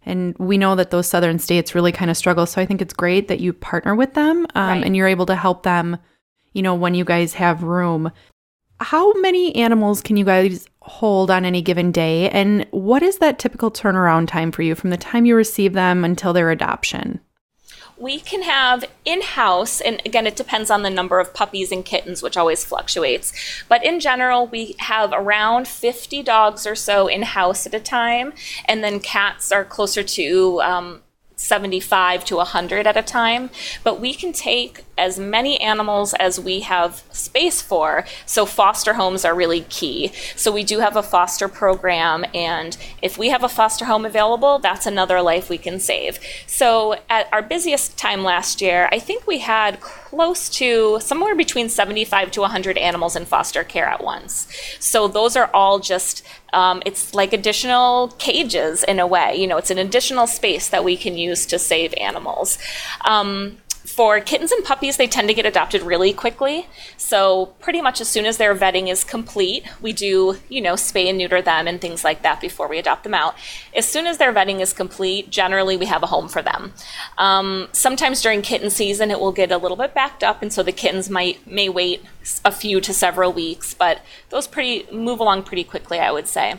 and 0.06 0.38
we 0.38 0.58
know 0.58 0.76
that 0.76 0.92
those 0.92 1.08
southern 1.08 1.40
states 1.40 1.76
really 1.76 1.92
kind 1.92 2.12
of 2.12 2.18
struggle. 2.18 2.46
So 2.46 2.62
I 2.62 2.66
think 2.66 2.82
it's 2.82 2.94
great 2.94 3.28
that 3.28 3.40
you 3.40 3.54
partner 3.54 3.96
with 3.96 4.14
them 4.14 4.46
um, 4.56 4.68
right. 4.70 4.84
and 4.84 4.96
you're 4.96 5.08
able 5.08 5.26
to 5.26 5.36
help 5.36 5.64
them, 5.64 5.98
you 6.54 6.62
know, 6.62 6.76
when 6.76 6.94
you 6.94 7.04
guys 7.04 7.34
have 7.34 7.64
room. 7.64 8.12
How 8.80 9.14
many 9.14 9.56
animals 9.56 10.02
can 10.02 10.18
you 10.18 10.26
guys 10.26 10.68
hold 10.82 11.32
on 11.32 11.46
any 11.46 11.62
given 11.62 11.92
day? 11.92 12.30
And 12.30 12.68
what 12.72 13.02
is 13.02 13.18
that 13.18 13.40
typical 13.40 13.72
turnaround 13.72 14.28
time 14.28 14.52
for 14.52 14.62
you 14.62 14.76
from 14.76 14.90
the 14.90 14.98
time 14.98 15.26
you 15.26 15.36
receive 15.36 15.74
them 15.74 16.04
until 16.06 16.34
their 16.34 16.52
adoption? 16.52 17.20
We 17.98 18.20
can 18.20 18.44
have 18.44 18.84
in 19.06 19.22
house, 19.22 19.80
and 19.80 20.02
again, 20.06 20.28
it 20.28 20.36
depends 20.36 20.70
on 20.70 20.82
the 20.82 20.90
number 20.90 21.20
of 21.20 21.34
puppies 21.34 21.72
and 21.72 21.86
kittens, 21.86 22.22
which 22.22 22.36
always 22.36 22.66
fluctuates. 22.66 23.32
But 23.70 23.86
in 23.86 24.00
general, 24.00 24.48
we 24.48 24.76
have 24.80 25.12
around 25.14 25.68
50 25.68 26.22
dogs 26.24 26.68
or 26.68 26.76
so 26.76 27.08
in 27.08 27.22
house 27.22 27.66
at 27.66 27.74
a 27.74 27.80
time, 27.80 28.34
and 28.66 28.84
then 28.84 29.00
cats 29.00 29.52
are 29.52 29.64
closer 29.64 30.04
to 30.04 30.62
um, 30.62 31.02
75 31.36 32.24
to 32.26 32.38
100 32.38 32.88
at 32.88 32.98
a 32.98 33.02
time, 33.02 33.50
but 33.84 34.00
we 34.00 34.14
can 34.14 34.32
take 34.32 34.86
as 34.98 35.20
many 35.20 35.60
animals 35.60 36.14
as 36.14 36.40
we 36.40 36.62
have 36.62 37.04
space 37.12 37.62
for. 37.62 38.06
So, 38.26 38.46
foster 38.46 38.94
homes 38.94 39.26
are 39.26 39.36
really 39.36 39.62
key. 39.62 40.12
So, 40.36 40.52
we 40.52 40.64
do 40.64 40.80
have 40.80 40.96
a 40.96 41.04
foster 41.04 41.48
program, 41.48 42.26
and 42.34 42.78
if 43.02 43.18
we 43.18 43.30
have 43.30 43.44
a 43.44 43.50
foster 43.50 43.86
home 43.86 44.06
available, 44.06 44.60
that's 44.60 44.86
another 44.86 45.22
life 45.22 45.50
we 45.50 45.58
can 45.58 45.80
save. 45.80 46.20
So, 46.48 46.96
at 47.10 47.28
our 47.34 47.42
busiest 47.42 47.98
time 47.98 48.24
last 48.24 48.62
year, 48.62 48.88
I 48.92 49.00
think 49.00 49.28
we 49.28 49.40
had 49.40 49.82
close 49.82 50.50
to 50.52 51.00
somewhere 51.02 51.36
between 51.36 51.68
75 51.68 52.32
to 52.32 52.42
100 52.42 52.78
animals 52.78 53.16
in 53.16 53.26
foster 53.26 53.64
care 53.64 53.88
at 53.88 54.04
once. 54.04 54.48
So, 54.80 55.08
those 55.08 55.36
are 55.36 55.50
all 55.54 55.80
just 55.80 56.26
um, 56.56 56.82
it's 56.86 57.14
like 57.14 57.34
additional 57.34 58.08
cages 58.18 58.84
in 58.84 59.00
a 59.00 59.06
way. 59.06 59.36
You 59.36 59.46
know, 59.46 59.58
it's 59.58 59.70
an 59.70 59.78
additional 59.78 60.26
space 60.26 60.70
that 60.70 60.84
we 60.84 60.96
can 60.96 61.18
use 61.18 61.46
to 61.48 61.60
save 61.60 61.94
animals. 62.00 62.58
Um, 63.04 63.58
For 63.96 64.20
kittens 64.20 64.52
and 64.52 64.62
puppies, 64.66 64.98
they 64.98 65.08
tend 65.08 65.30
to 65.30 65.34
get 65.34 65.46
adopted 65.46 65.82
really 65.82 66.12
quickly. 66.12 66.68
So, 66.98 67.46
pretty 67.62 67.80
much 67.82 68.02
as 68.02 68.10
soon 68.10 68.26
as 68.26 68.36
their 68.36 68.54
vetting 68.54 68.90
is 68.90 69.06
complete, 69.06 69.64
we 69.82 69.94
do, 69.94 70.36
you 70.50 70.60
know, 70.60 70.74
spay 70.74 71.08
and 71.08 71.18
neuter 71.18 71.42
them 71.42 71.66
and 71.66 71.80
things 71.80 72.04
like 72.04 72.22
that 72.24 72.42
before 72.42 72.68
we 72.68 72.78
adopt 72.78 73.06
them 73.06 73.14
out. 73.14 73.36
As 73.74 73.88
soon 73.88 74.06
as 74.06 74.18
their 74.18 74.34
vetting 74.34 74.60
is 74.60 74.74
complete, 74.74 75.30
generally 75.30 75.78
we 75.78 75.86
have 75.86 76.04
a 76.04 76.08
home 76.08 76.28
for 76.28 76.42
them. 76.42 76.74
Um, 77.18 77.70
sometimes 77.72 78.22
during 78.22 78.42
kitten 78.42 78.70
season, 78.70 79.12
it 79.12 79.20
will 79.22 79.32
get 79.32 79.50
a 79.50 79.58
little 79.58 79.78
bit 79.78 79.94
backed 79.94 80.26
up, 80.26 80.42
and 80.42 80.52
so 80.52 80.62
the 80.62 80.74
kittens 80.74 81.10
might 81.10 81.48
may 81.48 81.70
wait 81.70 82.04
a 82.44 82.52
few 82.52 82.82
to 82.82 82.94
several 82.94 83.32
weeks, 83.32 83.74
but 83.74 84.02
those 84.28 84.46
pretty 84.46 84.92
move 84.92 85.22
along 85.22 85.44
pretty 85.44 85.64
quickly, 85.64 86.00
I 86.00 86.12
would 86.12 86.28
say. 86.28 86.56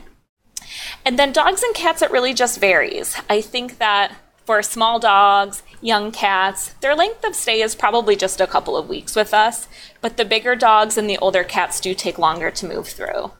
And 1.04 1.18
then 1.18 1.32
dogs 1.32 1.62
and 1.62 1.74
cats, 1.74 2.00
it 2.00 2.10
really 2.10 2.32
just 2.32 2.58
varies. 2.58 3.14
I 3.28 3.42
think 3.42 3.76
that 3.76 4.16
for 4.46 4.62
small 4.62 4.98
dogs, 4.98 5.62
young 5.82 6.12
cats, 6.12 6.74
their 6.80 6.94
length 6.94 7.24
of 7.24 7.34
stay 7.34 7.60
is 7.60 7.74
probably 7.74 8.16
just 8.16 8.40
a 8.40 8.46
couple 8.46 8.76
of 8.76 8.88
weeks 8.88 9.16
with 9.16 9.34
us, 9.34 9.68
but 10.00 10.16
the 10.16 10.24
bigger 10.24 10.54
dogs 10.54 10.96
and 10.96 11.10
the 11.10 11.18
older 11.18 11.44
cats 11.44 11.80
do 11.80 11.94
take 11.94 12.18
longer 12.18 12.50
to 12.52 12.66
move 12.66 12.88
through. 12.88 13.32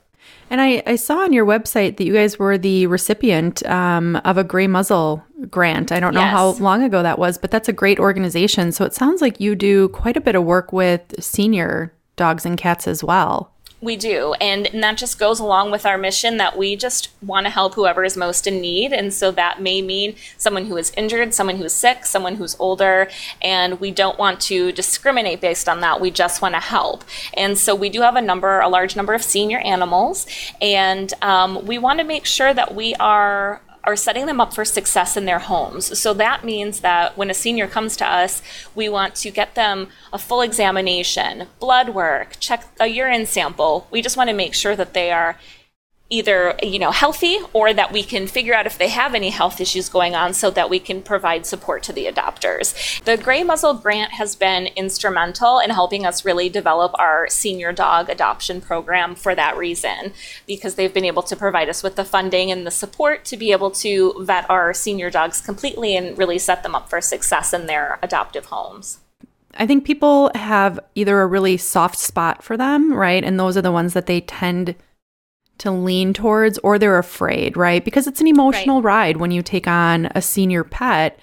And 0.51 0.61
I, 0.61 0.83
I 0.87 0.97
saw 0.97 1.21
on 1.21 1.33
your 1.33 1.47
website 1.47 1.97
that 1.97 2.05
you 2.05 2.13
guys 2.13 2.39
were 2.39 2.59
the 2.59 2.87
recipient 2.87 3.65
um, 3.67 4.17
of 4.25 4.37
a 4.37 4.45
gray 4.45 4.67
muzzle 4.67 5.25
grant. 5.51 5.91
I 5.91 5.99
don't 5.99 6.15
know 6.15 6.21
yes. 6.21 6.31
how 6.31 6.51
long 6.53 6.83
ago 6.83 7.03
that 7.03 7.19
was, 7.19 7.39
but 7.39 7.51
that's 7.51 7.69
a 7.69 7.73
great 7.73 7.99
organization. 7.99 8.71
So 8.71 8.85
it 8.85 8.95
sounds 8.95 9.21
like 9.21 9.41
you 9.41 9.55
do 9.55 9.89
quite 9.89 10.17
a 10.17 10.21
bit 10.21 10.35
of 10.35 10.45
work 10.45 10.73
with 10.73 11.15
senior 11.23 11.93
dogs 12.17 12.47
and 12.47 12.57
cats 12.57 12.87
as 12.87 13.03
well. 13.03 13.53
We 13.83 13.97
do. 13.97 14.33
And, 14.41 14.67
and 14.69 14.83
that 14.83 14.97
just 14.97 15.19
goes 15.19 15.39
along 15.39 15.71
with 15.71 15.85
our 15.85 15.99
mission 15.99 16.39
that 16.39 16.57
we 16.57 16.77
just 16.77 17.11
want 17.23 17.45
to 17.45 17.51
help 17.51 17.75
whoever 17.75 18.05
is 18.05 18.17
most 18.17 18.47
in 18.47 18.61
need. 18.61 18.93
And 18.93 19.13
so 19.13 19.31
that 19.33 19.61
may 19.61 19.83
mean 19.83 20.17
someone 20.39 20.67
who 20.67 20.79
is 20.79 20.93
injured, 20.97 21.35
someone 21.35 21.57
who's 21.57 21.75
sick, 21.75 22.07
someone 22.07 22.37
who's 22.37 22.57
older. 22.59 23.11
And 23.43 23.79
we 23.79 23.91
don't 23.91 24.19
want 24.19 24.41
to 24.43 24.73
discriminate 24.73 25.43
based 25.43 25.69
on 25.69 25.81
that. 25.81 26.01
We 26.01 26.11
just 26.11 26.41
want 26.41 26.55
to 26.55 26.61
help. 26.61 27.05
And 27.35 27.59
so 27.59 27.75
we 27.75 27.91
do 27.91 28.01
have 28.01 28.17
a 28.17 28.23
number, 28.23 28.61
a 28.61 28.69
large 28.69 28.97
number 28.97 29.13
of 29.13 29.23
senior 29.23 29.59
animals. 29.59 30.27
And 30.63 31.13
um, 31.21 31.67
we 31.67 31.77
want 31.77 31.99
to 31.99 32.05
make 32.05 32.25
sure 32.25 32.55
that 32.55 32.75
we 32.75 32.95
are 32.95 33.61
are 33.87 33.97
setting 33.97 34.27
them 34.27 34.41
up 34.41 34.53
for 34.53 34.65
success 34.65 35.17
in 35.17 35.25
their 35.25 35.39
homes. 35.39 35.97
So 35.99 36.13
that 36.15 36.45
means 36.45 36.81
that 36.81 37.17
when 37.17 37.31
a 37.31 37.35
senior 37.35 37.69
comes 37.69 37.97
to 37.99 38.07
us, 38.07 38.43
we 38.75 38.89
want 38.89 39.15
to 39.17 39.31
get 39.31 39.55
them 39.55 39.89
a 40.13 40.19
full 40.19 40.41
examination, 40.41 41.47
blood 41.61 41.91
work, 41.91 42.37
check 42.41 42.65
a 42.81 42.89
urine 42.89 43.27
sample. 43.27 43.87
We 43.93 44.03
just 44.03 44.17
want 44.17 44.29
to 44.29 44.35
make 44.35 44.55
sure 44.55 44.75
that 44.75 44.93
they 44.93 45.13
are 45.13 45.39
either 46.09 46.55
you 46.63 46.79
know 46.79 46.93
healthy 46.93 47.39
or 47.53 47.75
that 47.75 47.93
we 47.93 48.03
can 48.03 48.27
figure 48.27 48.55
out 48.55 48.67
if 48.67 48.79
they 48.79 48.89
have 48.89 49.15
any 49.15 49.31
health 49.31 49.61
issues 49.61 49.89
going 49.89 50.15
on 50.15 50.33
so 50.33 50.51
that 50.51 50.71
we 50.71 50.79
can 50.79 51.03
provide 51.03 51.45
support 51.45 51.83
to 51.83 51.93
the 51.93 52.07
adopters. 52.07 53.03
The 53.05 53.17
Grey 53.17 53.43
Muzzle 53.43 53.75
grant 53.75 54.13
has 54.13 54.37
been 54.37 54.67
instrumental 54.77 55.59
in 55.59 55.71
helping 55.71 56.07
us 56.07 56.25
really 56.25 56.49
develop 56.49 56.93
our 56.99 57.29
senior 57.29 57.73
dog 57.73 58.09
adoption 58.09 58.61
program 58.61 59.15
for 59.15 59.35
that 59.35 59.57
reason 59.57 60.13
because 60.47 60.77
they've 60.77 60.95
been 60.95 61.05
able 61.05 61.25
to 61.25 61.37
provide 61.37 61.69
us 61.69 61.83
with 61.83 61.97
the 61.97 62.05
funding 62.05 62.51
and 62.51 62.67
the 62.67 62.71
support 62.71 63.25
to 63.25 63.37
be 63.37 63.51
able 63.53 63.71
to 63.71 64.15
vet 64.21 64.49
our 64.49 64.73
senior 64.73 65.11
dogs 65.11 65.41
completely 65.41 65.97
and 65.97 66.17
really 66.17 66.39
set 66.39 66.63
them 66.63 66.75
up 66.75 66.89
for 66.89 67.01
success 67.01 67.53
in 67.53 67.67
their 67.67 67.99
adoptive 68.03 68.47
homes. 68.47 68.99
I 69.59 69.67
think 69.67 69.85
people 69.85 70.31
have 70.35 70.79
either 70.95 71.21
a 71.21 71.27
really 71.27 71.57
soft 71.57 71.99
spot 71.99 72.43
for 72.43 72.57
them, 72.57 72.93
right? 72.93 73.25
And 73.25 73.41
those 73.41 73.57
are 73.57 73.63
the 73.63 73.73
ones 73.73 73.95
that 73.95 74.07
they 74.07 74.21
tend 74.21 74.75
to 75.59 75.71
lean 75.71 76.13
towards 76.13 76.59
or 76.59 76.79
they're 76.79 76.99
afraid, 76.99 77.57
right? 77.57 77.85
Because 77.85 78.07
it's 78.07 78.21
an 78.21 78.27
emotional 78.27 78.83
right. 78.83 78.95
ride 79.09 79.17
when 79.17 79.31
you 79.31 79.43
take 79.43 79.67
on 79.67 80.07
a 80.15 80.23
senior 80.23 80.65
pet 80.65 81.19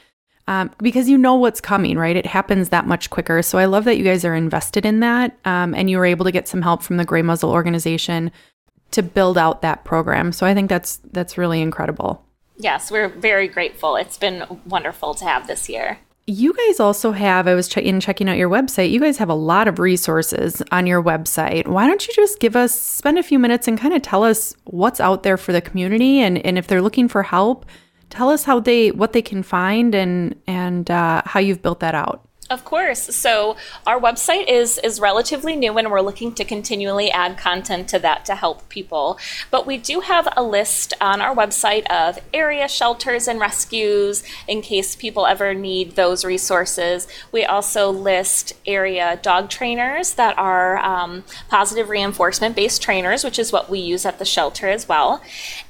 um, 0.48 0.72
because 0.80 1.08
you 1.08 1.18
know 1.18 1.36
what's 1.36 1.62
coming, 1.62 1.98
right? 1.98 2.16
It 2.16 2.26
happens 2.26 2.70
that 2.70 2.86
much 2.86 3.10
quicker. 3.10 3.42
So 3.42 3.58
I 3.58 3.66
love 3.66 3.86
that 3.86 3.98
you 3.98 4.04
guys 4.04 4.26
are 4.26 4.36
invested 4.36 4.86
in 4.86 5.00
that 5.00 5.38
um, 5.46 5.74
and 5.74 5.90
you 5.90 5.98
were 5.98 6.06
able 6.06 6.26
to 6.26 6.32
get 6.32 6.48
some 6.48 6.62
help 6.62 6.84
from 6.84 6.98
the 6.98 7.06
Grey 7.06 7.22
Muzzle 7.22 7.52
organization 7.52 8.32
to 8.92 9.02
build 9.02 9.38
out 9.38 9.62
that 9.62 9.86
program. 9.86 10.32
So 10.32 10.46
I 10.46 10.54
think 10.54 10.70
that's 10.70 10.98
that's 11.12 11.38
really 11.38 11.62
incredible. 11.62 12.26
Yes, 12.58 12.92
we're 12.92 13.10
very 13.10 13.48
grateful. 13.48 13.96
It's 13.96 14.18
been 14.18 14.46
wonderful 14.66 15.16
to 15.16 15.26
have 15.26 15.48
this 15.48 15.70
year. 15.70 16.00
You 16.26 16.54
guys 16.54 16.80
also 16.80 17.12
have, 17.12 17.50
I 17.50 17.54
was 17.54 17.68
che- 17.68 17.84
in 17.84 18.00
checking 18.00 18.30
out 18.30 18.38
your 18.38 18.50
website, 18.50 18.92
you 18.92 19.02
guys 19.02 19.18
have 19.18 19.28
a 19.28 19.34
lot 19.34 19.68
of 19.68 19.78
resources 19.78 20.62
on 20.72 20.88
your 20.88 21.04
website. 21.04 21.68
Why 21.68 21.86
don't 21.86 22.08
you 22.08 22.14
just 22.14 22.40
give 22.40 22.56
us, 22.56 22.80
spend 22.80 23.20
a 23.20 23.24
few 23.24 23.38
minutes 23.38 23.68
and 23.68 23.78
kind 23.78 23.94
of 23.94 24.02
tell 24.02 24.24
us 24.24 24.56
what's 24.64 25.02
out 25.02 25.24
there 25.24 25.36
for 25.36 25.52
the 25.52 25.60
community 25.60 26.20
and, 26.20 26.38
and 26.46 26.58
if 26.58 26.68
they're 26.68 26.82
looking 26.82 27.10
for 27.10 27.24
help, 27.24 27.66
tell 28.10 28.30
us 28.30 28.46
how 28.46 28.62
they, 28.62 28.92
what 28.92 29.12
they 29.12 29.22
can 29.22 29.44
find 29.44 29.94
and, 29.94 30.40
and 30.48 30.90
uh, 30.90 31.22
how 31.26 31.42
you've 31.42 31.62
built 31.62 31.82
that 31.82 31.94
out. 31.94 32.26
Of 32.54 32.66
course. 32.66 33.16
So 33.16 33.56
our 33.88 34.00
website 34.00 34.48
is 34.48 34.78
is 34.78 35.00
relatively 35.00 35.56
new 35.56 35.76
and 35.80 35.90
we're 35.90 36.02
looking 36.02 36.34
to 36.36 36.46
continually 36.46 37.10
add 37.10 37.36
content 37.36 37.88
to 37.90 38.00
that 38.00 38.26
to 38.26 38.36
help 38.36 38.70
people. 38.70 39.18
But 39.50 39.66
we 39.66 39.80
do 39.80 40.02
have 40.02 40.28
a 40.38 40.44
list 40.44 40.94
on 41.02 41.20
our 41.20 41.36
website 41.36 41.88
of 41.88 42.20
area 42.32 42.68
shelters 42.68 43.28
and 43.28 43.40
rescues 43.40 44.24
in 44.48 44.62
case 44.62 44.96
people 44.96 45.26
ever 45.26 45.56
need 45.56 45.96
those 45.96 46.24
resources. 46.24 47.08
We 47.32 47.44
also 47.44 47.90
list 47.90 48.54
area 48.68 49.20
dog 49.24 49.50
trainers 49.50 50.14
that 50.14 50.38
are 50.38 50.78
um, 50.78 51.24
positive 51.50 51.90
reinforcement 51.90 52.56
based 52.56 52.84
trainers, 52.84 53.24
which 53.24 53.40
is 53.40 53.52
what 53.52 53.68
we 53.68 53.80
use 53.80 54.06
at 54.06 54.20
the 54.20 54.26
shelter 54.26 54.70
as 54.70 54.88
well. 54.88 55.24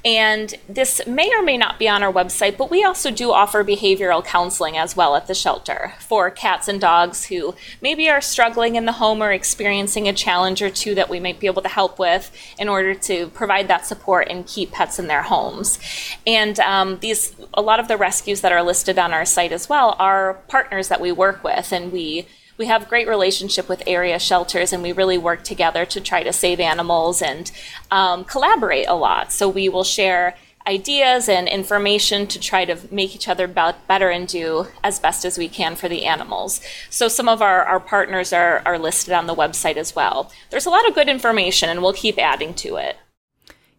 And 0.04 0.54
this 0.68 1.00
may 1.06 1.34
or 1.34 1.42
may 1.42 1.56
not 1.56 1.78
be 1.78 1.88
on 1.88 2.02
our 2.02 2.12
website, 2.12 2.58
but 2.58 2.70
we 2.70 2.84
also 2.84 3.10
do 3.10 3.32
offer 3.32 3.64
behavioral 3.64 4.22
counseling 4.22 4.76
as 4.76 4.94
well 4.94 5.16
at 5.16 5.28
the 5.28 5.34
shelter 5.34 5.94
for 5.98 6.30
cats 6.30 6.64
cats 6.64 6.68
and 6.74 6.80
dogs 6.80 7.26
who 7.26 7.54
maybe 7.80 8.08
are 8.10 8.20
struggling 8.20 8.74
in 8.74 8.84
the 8.84 8.92
home 8.92 9.22
or 9.22 9.32
experiencing 9.32 10.08
a 10.08 10.12
challenge 10.12 10.60
or 10.60 10.68
two 10.68 10.94
that 10.94 11.08
we 11.08 11.20
might 11.20 11.38
be 11.38 11.46
able 11.46 11.62
to 11.62 11.68
help 11.68 11.98
with 11.98 12.30
in 12.58 12.68
order 12.68 12.94
to 12.94 13.28
provide 13.28 13.68
that 13.68 13.86
support 13.86 14.26
and 14.28 14.46
keep 14.46 14.72
pets 14.72 14.98
in 14.98 15.06
their 15.06 15.22
homes. 15.22 15.78
And 16.26 16.58
um, 16.60 16.98
these, 16.98 17.34
a 17.54 17.62
lot 17.62 17.78
of 17.78 17.86
the 17.86 17.96
rescues 17.96 18.40
that 18.40 18.52
are 18.52 18.62
listed 18.62 18.98
on 18.98 19.12
our 19.12 19.24
site 19.24 19.52
as 19.52 19.68
well 19.68 19.94
are 19.98 20.34
partners 20.48 20.88
that 20.88 21.00
we 21.00 21.12
work 21.12 21.44
with, 21.44 21.72
and 21.72 21.92
we 21.92 22.26
we 22.56 22.66
have 22.66 22.88
great 22.88 23.08
relationship 23.08 23.68
with 23.68 23.82
area 23.84 24.18
shelters 24.18 24.72
and 24.72 24.80
we 24.80 24.92
really 24.92 25.18
work 25.18 25.42
together 25.42 25.84
to 25.84 26.00
try 26.00 26.22
to 26.22 26.32
save 26.32 26.60
animals 26.60 27.20
and 27.20 27.50
um, 27.90 28.24
collaborate 28.24 28.86
a 28.86 28.94
lot 28.94 29.32
so 29.32 29.48
we 29.48 29.68
will 29.68 29.82
share 29.82 30.36
ideas 30.66 31.28
and 31.28 31.46
information 31.46 32.26
to 32.26 32.40
try 32.40 32.64
to 32.64 32.78
make 32.90 33.14
each 33.14 33.28
other 33.28 33.46
better 33.46 34.08
and 34.08 34.26
do 34.26 34.66
as 34.82 34.98
best 34.98 35.24
as 35.24 35.36
we 35.36 35.48
can 35.48 35.76
for 35.76 35.88
the 35.88 36.06
animals. 36.06 36.60
So 36.88 37.08
some 37.08 37.28
of 37.28 37.42
our, 37.42 37.64
our 37.64 37.80
partners 37.80 38.32
are, 38.32 38.62
are 38.64 38.78
listed 38.78 39.12
on 39.12 39.26
the 39.26 39.34
website 39.34 39.76
as 39.76 39.94
well. 39.94 40.32
There's 40.50 40.66
a 40.66 40.70
lot 40.70 40.88
of 40.88 40.94
good 40.94 41.08
information 41.08 41.68
and 41.68 41.82
we'll 41.82 41.92
keep 41.92 42.18
adding 42.18 42.54
to 42.54 42.76
it. 42.76 42.96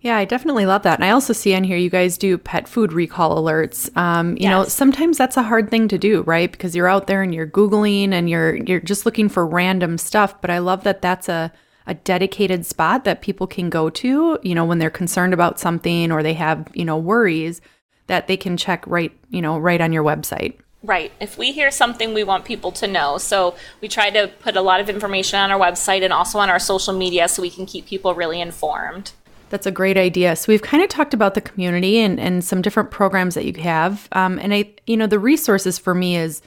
Yeah, 0.01 0.17
I 0.17 0.25
definitely 0.25 0.67
love 0.67 0.83
that. 0.83 0.99
And 0.99 1.05
I 1.05 1.09
also 1.09 1.33
see 1.33 1.55
on 1.55 1.63
here 1.63 1.77
you 1.77 1.89
guys 1.89 2.19
do 2.19 2.37
pet 2.37 2.67
food 2.67 2.93
recall 2.93 3.41
alerts. 3.41 3.95
Um, 3.97 4.33
you 4.33 4.43
yes. 4.43 4.51
know, 4.51 4.63
sometimes 4.65 5.17
that's 5.17 5.35
a 5.35 5.41
hard 5.41 5.71
thing 5.71 5.87
to 5.87 5.97
do, 5.97 6.21
right? 6.21 6.51
Because 6.51 6.75
you're 6.75 6.87
out 6.87 7.07
there 7.07 7.23
and 7.23 7.33
you're 7.33 7.47
googling 7.47 8.11
and 8.11 8.29
you're 8.29 8.55
you're 8.55 8.79
just 8.79 9.07
looking 9.07 9.29
for 9.29 9.47
random 9.47 9.97
stuff. 9.97 10.39
But 10.41 10.51
I 10.51 10.59
love 10.59 10.83
that 10.83 11.01
that's 11.01 11.27
a 11.27 11.51
a 11.87 11.93
dedicated 11.93 12.65
spot 12.65 13.03
that 13.03 13.21
people 13.21 13.47
can 13.47 13.69
go 13.69 13.89
to, 13.89 14.39
you 14.41 14.55
know, 14.55 14.65
when 14.65 14.79
they're 14.79 14.89
concerned 14.89 15.33
about 15.33 15.59
something 15.59 16.11
or 16.11 16.23
they 16.23 16.33
have, 16.33 16.67
you 16.73 16.85
know, 16.85 16.97
worries 16.97 17.61
that 18.07 18.27
they 18.27 18.37
can 18.37 18.57
check 18.57 18.85
right, 18.87 19.11
you 19.29 19.41
know, 19.41 19.57
right 19.57 19.81
on 19.81 19.93
your 19.93 20.03
website. 20.03 20.55
Right. 20.83 21.11
If 21.19 21.37
we 21.37 21.51
hear 21.51 21.71
something, 21.71 22.13
we 22.13 22.23
want 22.23 22.45
people 22.45 22.71
to 22.73 22.87
know. 22.87 23.17
So 23.17 23.55
we 23.81 23.87
try 23.87 24.11
to 24.11 24.27
put 24.39 24.55
a 24.55 24.61
lot 24.61 24.79
of 24.79 24.89
information 24.89 25.39
on 25.39 25.51
our 25.51 25.59
website 25.59 26.03
and 26.03 26.13
also 26.13 26.37
on 26.37 26.49
our 26.49 26.59
social 26.59 26.93
media 26.93 27.27
so 27.27 27.41
we 27.41 27.49
can 27.49 27.65
keep 27.65 27.87
people 27.87 28.13
really 28.13 28.39
informed. 28.39 29.11
That's 29.49 29.65
a 29.65 29.71
great 29.71 29.97
idea. 29.97 30.35
So 30.35 30.51
we've 30.51 30.61
kind 30.61 30.83
of 30.83 30.89
talked 30.89 31.13
about 31.13 31.33
the 31.33 31.41
community 31.41 31.99
and, 31.99 32.19
and 32.19 32.43
some 32.43 32.61
different 32.61 32.91
programs 32.91 33.35
that 33.35 33.45
you 33.45 33.53
have. 33.61 34.07
Um, 34.11 34.37
and 34.39 34.53
I, 34.53 34.73
you 34.85 34.97
know, 34.97 35.07
the 35.07 35.19
resources 35.19 35.79
for 35.79 35.95
me 35.95 36.17
is 36.17 36.41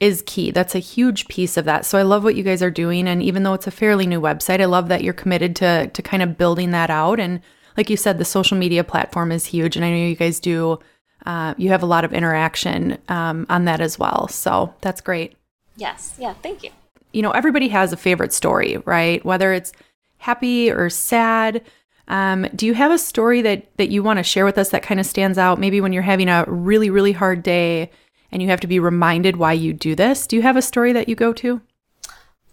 is 0.00 0.22
key. 0.26 0.50
That's 0.50 0.74
a 0.74 0.80
huge 0.80 1.28
piece 1.28 1.56
of 1.56 1.64
that. 1.64 1.84
So 1.84 1.98
I 1.98 2.02
love 2.02 2.22
what 2.22 2.36
you 2.36 2.42
guys 2.42 2.62
are 2.62 2.70
doing 2.70 3.08
and 3.08 3.22
even 3.22 3.42
though 3.42 3.54
it's 3.54 3.66
a 3.66 3.72
fairly 3.72 4.06
new 4.06 4.20
website, 4.20 4.60
I 4.60 4.66
love 4.66 4.88
that 4.88 5.02
you're 5.02 5.12
committed 5.12 5.56
to 5.56 5.88
to 5.88 6.02
kind 6.02 6.22
of 6.22 6.38
building 6.38 6.70
that 6.70 6.90
out 6.90 7.18
and 7.18 7.40
like 7.76 7.90
you 7.90 7.96
said 7.96 8.18
the 8.18 8.24
social 8.24 8.56
media 8.56 8.84
platform 8.84 9.32
is 9.32 9.46
huge 9.46 9.76
and 9.76 9.84
I 9.84 9.90
know 9.90 9.96
you 9.96 10.16
guys 10.16 10.40
do 10.40 10.78
uh, 11.26 11.54
you 11.56 11.68
have 11.70 11.82
a 11.82 11.86
lot 11.86 12.04
of 12.04 12.12
interaction 12.12 12.98
um, 13.08 13.44
on 13.48 13.64
that 13.64 13.80
as 13.80 13.98
well. 13.98 14.28
So 14.28 14.72
that's 14.80 15.00
great. 15.00 15.36
Yes. 15.76 16.14
Yeah, 16.18 16.34
thank 16.34 16.62
you. 16.62 16.70
You 17.12 17.22
know, 17.22 17.32
everybody 17.32 17.68
has 17.68 17.92
a 17.92 17.96
favorite 17.96 18.32
story, 18.32 18.76
right? 18.84 19.24
Whether 19.24 19.52
it's 19.52 19.72
happy 20.18 20.70
or 20.70 20.90
sad. 20.90 21.64
Um, 22.06 22.46
do 22.54 22.66
you 22.66 22.74
have 22.74 22.90
a 22.90 22.98
story 22.98 23.42
that 23.42 23.76
that 23.76 23.90
you 23.90 24.02
want 24.02 24.18
to 24.18 24.22
share 24.22 24.44
with 24.44 24.58
us 24.58 24.70
that 24.70 24.82
kind 24.82 25.00
of 25.00 25.06
stands 25.06 25.38
out? 25.38 25.58
Maybe 25.58 25.80
when 25.80 25.92
you're 25.92 26.02
having 26.02 26.28
a 26.28 26.44
really, 26.46 26.90
really 26.90 27.12
hard 27.12 27.42
day 27.42 27.90
and 28.30 28.42
you 28.42 28.48
have 28.48 28.60
to 28.60 28.66
be 28.66 28.78
reminded 28.78 29.36
why 29.36 29.52
you 29.52 29.72
do 29.72 29.94
this. 29.94 30.26
Do 30.26 30.36
you 30.36 30.42
have 30.42 30.56
a 30.56 30.62
story 30.62 30.92
that 30.92 31.08
you 31.08 31.14
go 31.14 31.32
to? 31.34 31.60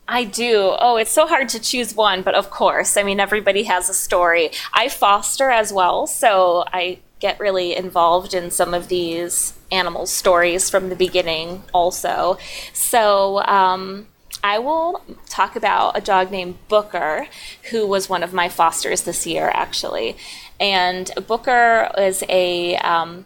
I 0.08 0.24
do. 0.24 0.76
Oh, 0.80 0.98
it's 0.98 1.12
so 1.12 1.26
hard 1.26 1.50
to 1.50 1.60
choose 1.60 1.96
one, 1.96 2.22
but 2.22 2.36
of 2.36 2.52
course, 2.52 2.96
I 2.96 3.04
mean, 3.04 3.20
everybody 3.20 3.64
has 3.64 3.90
a 3.90 3.94
story. 3.94 4.52
I 4.74 4.88
foster 4.88 5.50
as 5.50 5.74
well, 5.74 6.06
so 6.06 6.64
I 6.72 7.00
get 7.20 7.40
really 7.40 7.76
involved 7.76 8.34
in 8.34 8.52
some 8.52 8.74
of 8.74 8.88
these 8.88 9.54
animal 9.72 10.06
stories 10.06 10.70
from 10.70 10.90
the 10.90 10.96
beginning, 10.96 11.64
also. 11.74 12.38
So, 12.72 13.42
um, 13.46 14.08
I 14.44 14.60
will 14.60 15.02
talk 15.28 15.56
about 15.56 15.98
a 15.98 16.02
dog 16.02 16.30
named 16.30 16.60
Booker, 16.68 17.28
who 17.72 17.88
was 17.88 18.08
one 18.08 18.22
of 18.22 18.32
my 18.32 18.48
fosters 18.48 19.02
this 19.02 19.26
year, 19.26 19.50
actually. 19.56 20.18
And 20.60 21.10
Booker 21.26 21.90
is 21.98 22.24
a, 22.30 22.76
um, 22.78 23.26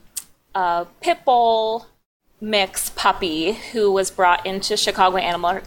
a 0.55 0.87
pit 1.01 1.25
bull 1.25 1.87
mix 2.41 2.89
puppy 2.89 3.53
who 3.71 3.91
was 3.91 4.11
brought 4.11 4.45
into 4.45 4.77
Chicago 4.77 5.17
Animal 5.17 5.61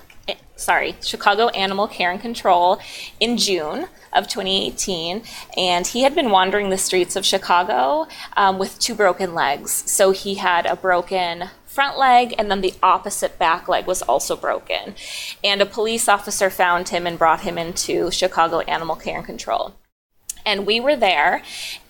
sorry, 0.56 0.94
Chicago 1.02 1.48
Animal 1.48 1.88
Care 1.88 2.10
and 2.10 2.20
Control 2.20 2.80
in 3.18 3.36
June 3.36 3.86
of 4.12 4.28
2018, 4.28 5.22
and 5.56 5.86
he 5.86 6.02
had 6.02 6.14
been 6.14 6.30
wandering 6.30 6.70
the 6.70 6.78
streets 6.78 7.16
of 7.16 7.26
Chicago 7.26 8.06
um, 8.36 8.58
with 8.58 8.78
two 8.78 8.94
broken 8.94 9.34
legs. 9.34 9.90
So 9.90 10.12
he 10.12 10.36
had 10.36 10.66
a 10.66 10.76
broken 10.76 11.50
front 11.66 11.98
leg, 11.98 12.34
and 12.38 12.50
then 12.50 12.60
the 12.60 12.74
opposite 12.82 13.38
back 13.38 13.66
leg 13.68 13.86
was 13.86 14.02
also 14.02 14.36
broken. 14.36 14.94
And 15.42 15.60
a 15.60 15.66
police 15.66 16.08
officer 16.08 16.50
found 16.50 16.90
him 16.90 17.06
and 17.06 17.18
brought 17.18 17.40
him 17.40 17.58
into 17.58 18.10
Chicago 18.10 18.60
Animal 18.60 18.96
Care 18.96 19.18
and 19.18 19.26
Control 19.26 19.74
and 20.44 20.66
we 20.66 20.80
were 20.80 20.96
there 20.96 21.40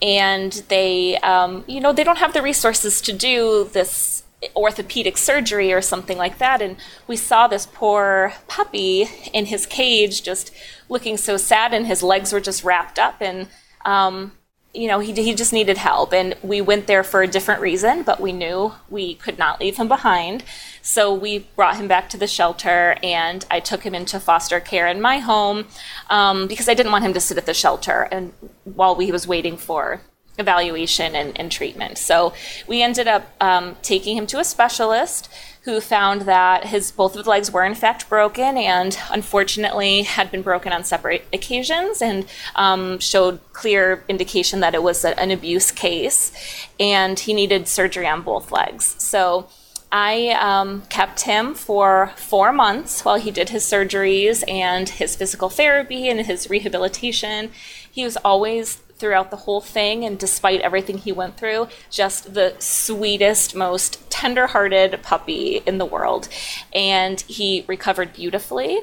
and 0.03 0.53
they 0.69 1.17
um, 1.19 1.65
you 1.67 1.81
know 1.81 1.91
they 1.91 2.05
don't 2.05 2.19
have 2.19 2.35
the 2.35 2.43
resources 2.43 3.01
to 3.01 3.11
do 3.11 3.67
this 3.73 4.25
orthopedic 4.57 5.17
surgery 5.17 5.73
or 5.73 5.81
something 5.81 6.19
like 6.19 6.39
that. 6.39 6.61
And 6.63 6.77
we 7.07 7.17
saw 7.17 7.47
this 7.47 7.67
poor 7.67 8.35
puppy 8.49 9.09
in 9.33 9.47
his 9.47 9.67
cage 9.67 10.23
just 10.23 10.53
looking 10.89 11.17
so 11.17 11.37
sad, 11.37 11.73
and 11.73 11.87
his 11.87 12.03
legs 12.03 12.33
were 12.33 12.41
just 12.41 12.65
wrapped 12.65 12.99
up. 12.99 13.17
And, 13.21 13.49
um, 13.85 14.33
you 14.75 14.89
know, 14.89 15.01
he, 15.01 15.13
he 15.13 15.35
just 15.35 15.53
needed 15.53 15.77
help. 15.79 16.13
And 16.13 16.35
we 16.43 16.61
went 16.61 16.87
there 16.87 17.05
for 17.05 17.23
a 17.23 17.29
different 17.29 17.61
reason, 17.61 18.03
but 18.03 18.21
we 18.21 18.33
knew 18.33 18.73
we 18.89 19.15
could 19.15 19.39
not 19.39 19.61
leave 19.61 19.77
him 19.77 19.89
behind. 19.89 20.45
So 20.81 21.13
we 21.13 21.41
brought 21.57 21.77
him 21.77 21.89
back 21.89 22.09
to 22.11 22.17
the 22.17 22.27
shelter, 22.27 22.97
and 23.03 23.45
I 23.51 23.61
took 23.61 23.83
him 23.83 23.95
into 23.95 24.19
foster 24.19 24.61
care 24.61 24.87
in 24.87 25.01
my 25.01 25.19
home 25.19 25.67
um, 26.11 26.47
because 26.47 26.69
I 26.69 26.75
didn't 26.75 26.93
want 26.93 27.05
him 27.05 27.15
to 27.15 27.21
sit 27.21 27.39
at 27.39 27.47
the 27.47 27.55
shelter 27.55 28.09
and 28.11 28.33
while 28.65 28.95
we 28.95 29.13
was 29.13 29.27
waiting 29.27 29.57
for 29.57 30.01
evaluation 30.39 31.15
and, 31.15 31.39
and 31.39 31.53
treatment. 31.53 31.99
So 31.99 32.33
we 32.67 32.83
ended 32.83 33.07
up 33.07 33.31
um, 33.41 33.77
taking 33.83 34.17
him 34.17 34.27
to 34.29 34.39
a 34.39 34.45
specialist 34.45 35.29
who 35.65 35.81
found 35.81 36.23
that 36.23 36.67
his 36.67 36.91
both 36.91 37.15
of 37.15 37.25
the 37.25 37.31
legs 37.31 37.53
were 37.53 37.65
in 37.65 37.75
fact 37.75 38.09
broken 38.09 38.57
and 38.57 38.99
unfortunately 39.11 40.03
had 40.03 40.31
been 40.31 40.43
broken 40.43 40.73
on 40.73 40.83
separate 40.83 41.25
occasions 41.33 42.03
and 42.03 42.27
um, 42.57 42.99
showed 42.99 43.39
clear 43.53 44.05
indication 44.09 44.61
that 44.61 44.75
it 44.75 44.83
was 44.83 45.05
a, 45.05 45.19
an 45.21 45.31
abuse 45.31 45.71
case 45.71 46.33
and 46.81 47.21
he 47.21 47.33
needed 47.33 47.69
surgery 47.69 48.07
on 48.07 48.23
both 48.23 48.51
legs. 48.51 48.97
So 48.99 49.49
I 49.93 50.31
um, 50.41 50.83
kept 50.89 51.23
him 51.23 51.55
for 51.55 52.13
four 52.17 52.51
months 52.51 53.05
while 53.05 53.17
he 53.19 53.31
did 53.31 53.51
his 53.51 53.63
surgeries 53.63 54.43
and 54.49 54.89
his 54.89 55.15
physical 55.15 55.51
therapy 55.51 56.09
and 56.09 56.25
his 56.25 56.49
rehabilitation. 56.49 57.51
He 57.91 58.03
was 58.03 58.17
always 58.17 58.81
throughout 59.03 59.33
the 59.33 59.37
whole 59.37 59.61
thing, 59.61 60.05
and 60.05 60.17
despite 60.17 60.61
everything 60.61 60.97
he 60.97 61.11
went 61.11 61.37
through, 61.37 61.67
just 61.91 62.35
the 62.35 62.55
sweetest, 62.61 63.53
most 63.53 64.09
tender-hearted 64.11 65.03
puppy 65.03 65.61
in 65.67 65.79
the 65.79 65.85
world. 65.85 66.29
And 66.73 67.21
he 67.23 67.65
recovered 67.67 68.13
beautifully. 68.13 68.79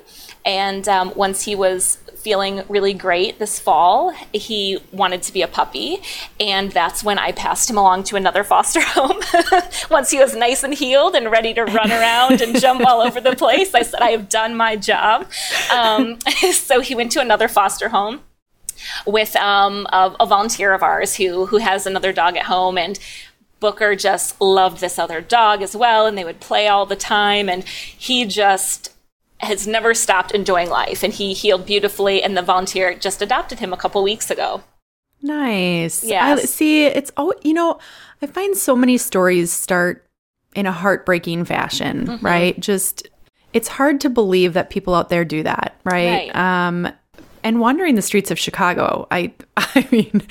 And 0.45 0.89
um, 0.89 1.13
once 1.15 1.43
he 1.43 1.55
was 1.55 1.99
feeling 2.17 2.63
really 2.67 2.93
great 2.93 3.39
this 3.39 3.61
fall, 3.61 4.13
he 4.33 4.77
wanted 4.91 5.23
to 5.23 5.31
be 5.31 5.41
a 5.41 5.47
puppy. 5.47 5.99
And 6.37 6.69
that's 6.73 7.01
when 7.01 7.17
I 7.17 7.31
passed 7.31 7.69
him 7.69 7.77
along 7.77 8.03
to 8.05 8.17
another 8.17 8.43
foster 8.43 8.81
home. 8.83 9.21
Once 9.89 10.11
he 10.11 10.19
was 10.19 10.35
nice 10.35 10.63
and 10.63 10.73
healed 10.73 11.15
and 11.15 11.31
ready 11.31 11.53
to 11.53 11.63
run 11.63 11.91
around 11.91 12.41
and 12.41 12.59
jump 12.59 12.85
all 12.85 12.99
over 12.99 13.21
the 13.21 13.37
place, 13.37 13.73
I 13.73 13.83
said, 13.83 14.01
I 14.01 14.09
have 14.09 14.27
done 14.27 14.55
my 14.55 14.75
job. 14.75 15.27
Um, 15.71 16.19
so 16.51 16.81
he 16.81 16.93
went 16.93 17.13
to 17.13 17.21
another 17.21 17.47
foster 17.47 17.87
home 17.87 18.19
with 19.05 19.35
um, 19.35 19.87
a, 19.91 20.15
a 20.19 20.25
volunteer 20.25 20.73
of 20.73 20.83
ours 20.83 21.15
who 21.15 21.45
who 21.45 21.57
has 21.57 21.85
another 21.85 22.13
dog 22.13 22.37
at 22.37 22.45
home 22.45 22.77
and 22.77 22.99
Booker 23.59 23.95
just 23.95 24.39
loved 24.39 24.79
this 24.79 24.97
other 24.97 25.21
dog 25.21 25.61
as 25.61 25.75
well, 25.75 26.05
and 26.05 26.17
they 26.17 26.23
would 26.23 26.39
play 26.39 26.67
all 26.67 26.85
the 26.85 26.95
time. 26.95 27.49
And 27.49 27.63
he 27.65 28.25
just 28.25 28.93
has 29.39 29.67
never 29.67 29.93
stopped 29.93 30.31
enjoying 30.31 30.69
life, 30.69 31.03
and 31.03 31.13
he 31.13 31.33
healed 31.33 31.65
beautifully. 31.65 32.23
And 32.23 32.37
the 32.37 32.41
volunteer 32.41 32.93
just 32.95 33.21
adopted 33.21 33.59
him 33.59 33.73
a 33.73 33.77
couple 33.77 34.01
weeks 34.03 34.31
ago. 34.31 34.63
Nice. 35.21 36.03
Yeah. 36.03 36.37
See, 36.37 36.85
it's 36.85 37.11
all 37.17 37.33
you 37.43 37.53
know, 37.53 37.79
I 38.21 38.27
find 38.27 38.55
so 38.55 38.75
many 38.75 38.97
stories 38.97 39.51
start 39.51 40.05
in 40.55 40.65
a 40.65 40.71
heartbreaking 40.71 41.45
fashion, 41.45 42.07
mm-hmm. 42.07 42.25
right? 42.25 42.59
Just 42.59 43.09
it's 43.51 43.67
hard 43.67 43.99
to 44.01 44.09
believe 44.09 44.53
that 44.53 44.69
people 44.69 44.95
out 44.95 45.09
there 45.09 45.25
do 45.25 45.43
that, 45.43 45.75
right? 45.83 46.33
right. 46.33 46.35
Um, 46.35 46.87
and 47.43 47.59
wandering 47.59 47.95
the 47.95 48.01
streets 48.01 48.31
of 48.31 48.39
Chicago. 48.39 49.07
I 49.11 49.33
I 49.57 49.87
mean, 49.91 50.21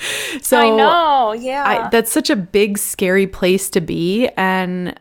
so 0.41 0.59
I 0.59 0.75
know, 0.75 1.33
yeah. 1.33 1.63
I, 1.65 1.89
that's 1.89 2.11
such 2.11 2.29
a 2.29 2.35
big, 2.35 2.77
scary 2.77 3.27
place 3.27 3.69
to 3.71 3.81
be, 3.81 4.27
and 4.37 4.99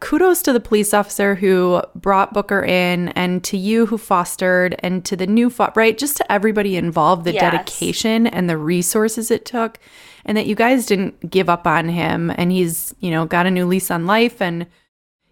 kudos 0.00 0.42
to 0.42 0.52
the 0.52 0.60
police 0.60 0.94
officer 0.94 1.34
who 1.34 1.82
brought 1.94 2.32
Booker 2.32 2.62
in, 2.64 3.08
and 3.10 3.42
to 3.44 3.56
you 3.56 3.86
who 3.86 3.98
fostered, 3.98 4.76
and 4.80 5.04
to 5.04 5.16
the 5.16 5.26
new 5.26 5.50
fo- 5.50 5.72
right, 5.74 5.98
just 5.98 6.16
to 6.18 6.32
everybody 6.32 6.76
involved, 6.76 7.24
the 7.24 7.32
yes. 7.32 7.42
dedication 7.42 8.26
and 8.26 8.48
the 8.48 8.56
resources 8.56 9.30
it 9.30 9.44
took, 9.44 9.78
and 10.24 10.36
that 10.36 10.46
you 10.46 10.54
guys 10.54 10.86
didn't 10.86 11.30
give 11.30 11.48
up 11.48 11.66
on 11.66 11.88
him, 11.88 12.30
and 12.36 12.52
he's 12.52 12.94
you 13.00 13.10
know 13.10 13.26
got 13.26 13.46
a 13.46 13.50
new 13.50 13.66
lease 13.66 13.90
on 13.90 14.06
life, 14.06 14.40
and 14.40 14.66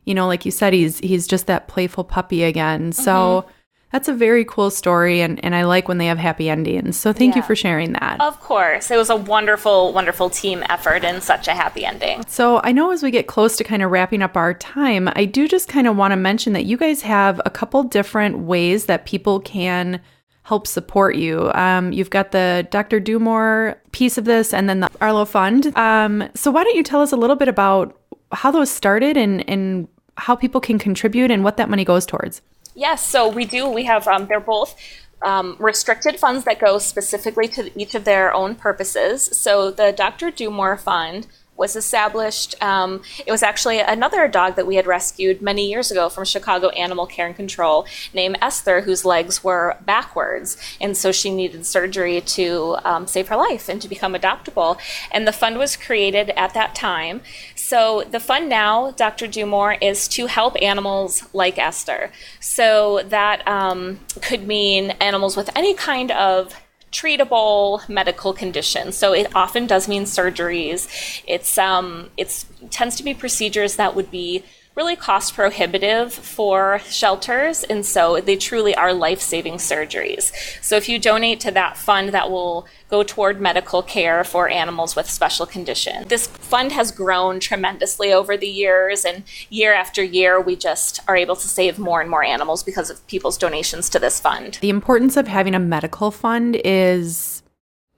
you 0.05 0.15
know, 0.15 0.27
like 0.27 0.45
you 0.45 0.51
said, 0.51 0.73
he's 0.73 0.99
he's 0.99 1.27
just 1.27 1.47
that 1.47 1.69
playful 1.69 2.05
puppy 2.05 2.45
again. 2.45 2.93
So. 2.93 3.13
Mm-hmm. 3.13 3.51
That's 3.93 4.07
a 4.07 4.13
very 4.13 4.45
cool 4.45 4.71
story 4.71 5.21
and, 5.21 5.45
and 5.45 5.55
I 5.55 5.65
like 5.65 5.89
when 5.89 5.99
they 5.99 6.07
have 6.07 6.19
happy 6.19 6.49
endings. 6.49 6.97
So 6.97 7.13
thank 7.13 7.35
yeah. 7.35 7.41
you 7.41 7.47
for 7.47 7.57
sharing 7.57 7.93
that. 7.95 8.21
Of 8.21 8.41
course. 8.41 8.91
It 8.91 8.97
was 8.97 9.11
a 9.11 9.17
wonderful, 9.17 9.93
wonderful 9.93 10.31
team 10.31 10.63
effort 10.69 11.05
and 11.05 11.23
such 11.23 11.49
a 11.49 11.55
happy 11.55 11.85
ending. 11.85 12.25
So 12.29 12.61
I 12.63 12.71
know 12.71 12.93
as 12.93 13.03
we 13.03 13.11
get 13.11 13.27
close 13.27 13.57
to 13.57 13.65
kind 13.65 13.83
of 13.83 13.91
wrapping 13.91 14.23
up 14.23 14.37
our 14.37 14.55
time, 14.55 15.09
I 15.17 15.25
do 15.25 15.49
just 15.49 15.69
kind 15.69 15.89
of 15.89 15.97
want 15.97 16.13
to 16.13 16.17
mention 16.17 16.53
that 16.53 16.67
you 16.67 16.77
guys 16.77 17.03
have 17.03 17.41
a 17.45 17.51
couple 17.51 17.83
different 17.83 18.39
ways 18.39 18.87
that 18.87 19.07
people 19.07 19.41
can 19.41 20.01
help 20.43 20.67
support 20.67 21.17
you. 21.17 21.51
Um, 21.55 21.93
you've 21.93 22.11
got 22.11 22.31
the 22.31 22.67
Dr. 22.71 23.01
Dumore 23.01 23.77
piece 23.93 24.19
of 24.19 24.25
this 24.25 24.55
and 24.55 24.69
then 24.69 24.81
the 24.81 24.91
Arlo 25.01 25.25
Fund. 25.25 25.77
Um, 25.77 26.29
so 26.35 26.51
why 26.51 26.65
don't 26.65 26.77
you 26.77 26.83
tell 26.83 27.03
us 27.03 27.13
a 27.13 27.17
little 27.17 27.37
bit 27.37 27.49
about 27.49 27.97
how 28.33 28.51
those 28.51 28.71
started 28.71 29.17
and, 29.17 29.49
and 29.49 29.89
how 30.17 30.37
people 30.37 30.61
can 30.61 30.79
contribute 30.79 31.31
and 31.31 31.43
what 31.43 31.57
that 31.57 31.69
money 31.69 31.85
goes 31.85 32.07
towards? 32.07 32.43
Yes, 32.81 33.07
so 33.07 33.29
we 33.29 33.45
do. 33.45 33.69
We 33.69 33.85
have, 33.85 34.09
um, 34.09 34.27
they're 34.27 34.41
both 34.41 34.75
um, 35.21 35.55
restricted 35.59 36.19
funds 36.19 36.47
that 36.47 36.59
go 36.59 36.79
specifically 36.79 37.47
to 37.49 37.71
each 37.79 37.95
of 37.95 38.07
their 38.07 38.33
own 38.33 38.55
purposes. 38.55 39.23
So 39.39 39.71
the 39.71 39.93
Dr. 39.93 40.31
Dumore 40.31 40.81
Fund 40.81 41.27
was 41.61 41.77
established. 41.77 42.61
Um, 42.63 43.03
it 43.25 43.31
was 43.31 43.43
actually 43.43 43.79
another 43.79 44.27
dog 44.27 44.57
that 44.57 44.67
we 44.67 44.77
had 44.77 44.87
rescued 44.87 45.43
many 45.43 45.69
years 45.69 45.91
ago 45.91 46.09
from 46.09 46.25
Chicago 46.25 46.71
Animal 46.71 47.07
Care 47.07 47.27
and 47.27 47.37
Control 47.37 47.87
named 48.15 48.39
Esther, 48.41 48.81
whose 48.81 49.05
legs 49.05 49.45
were 49.45 49.77
backwards. 49.85 50.57
And 50.81 50.97
so 50.97 51.13
she 51.13 51.31
needed 51.31 51.67
surgery 51.67 52.23
to 52.23 52.79
um, 52.85 53.07
save 53.07 53.29
her 53.29 53.37
life 53.37 53.69
and 53.69 53.81
to 53.83 53.89
become 53.89 54.15
adoptable. 54.15 54.81
And 55.13 55.29
the 55.29 55.33
fund 55.33 55.59
was 55.59 55.77
created 55.77 56.31
at 56.31 56.55
that 56.55 56.75
time. 56.75 57.21
So 57.55 58.05
the 58.11 58.21
fund 58.21 58.49
now, 58.49 58.93
Dr. 58.93 59.27
Dumore, 59.27 59.77
is 59.83 60.09
to 60.09 60.27
help 60.27 60.57
animals 60.63 61.29
like 61.35 61.59
Esther. 61.59 62.11
So 62.41 63.03
that 63.05 63.47
um, 63.47 64.01
could 64.23 64.47
mean 64.47 64.93
animals 64.93 65.37
with 65.37 65.51
any 65.55 65.75
kind 65.75 66.11
of 66.11 66.55
treatable 66.93 67.89
medical 67.89 68.33
conditions. 68.33 68.97
So 68.97 69.13
it 69.13 69.35
often 69.35 69.67
does 69.67 69.89
mean 69.89 70.05
surgeries. 70.05 71.23
It's 71.27 71.57
um, 71.59 72.11
it's 72.17 72.47
tends 72.71 72.97
to 72.97 73.05
be 73.05 73.15
procedures 73.15 73.77
that 73.77 73.95
would 73.95 74.11
be 74.11 74.45
really 74.77 74.97
cost 74.97 75.35
prohibitive 75.35 76.13
for 76.13 76.81
shelters, 76.89 77.65
and 77.65 77.85
so 77.85 78.21
they 78.21 78.37
truly 78.37 78.75
are 78.75 78.95
life 78.95 79.21
saving 79.21 79.55
surgeries. 79.55 80.33
So 80.63 80.77
if 80.77 80.89
you 80.89 80.99
donate 80.99 81.41
to 81.41 81.51
that 81.51 81.77
fund, 81.77 82.11
that 82.11 82.31
will 82.31 82.67
go 82.89 83.03
toward 83.03 83.41
medical 83.41 83.83
care 83.83 84.23
for 84.25 84.49
animals 84.49 84.95
with 84.95 85.11
special 85.11 85.45
conditions. 85.45 86.07
This 86.07 86.27
fund 86.27 86.73
has 86.73 86.93
grown 86.93 87.41
tremendously 87.41 88.13
over 88.13 88.37
the 88.37 88.49
years, 88.49 89.05
and 89.05 89.25
year 89.49 89.75
after 89.75 90.03
year, 90.03 90.41
we 90.41 90.57
just 90.57 91.01
are 91.09 91.17
able 91.17 91.37
to 91.37 91.49
save 91.49 91.79
more 91.79 92.01
and 92.01 92.11
more 92.11 92.25
animals 92.25 92.63
because 92.63 92.91
of 92.91 93.05
people's 93.07 93.39
donations 93.39 93.89
to 93.91 93.99
this 93.99 94.21
fund. 94.21 94.59
The 94.61 94.71
importance 94.71 95.17
of 95.17 95.27
having 95.27 95.55
a 95.55 95.61
medical 95.61 96.11
fund 96.11 96.61
is 96.65 97.43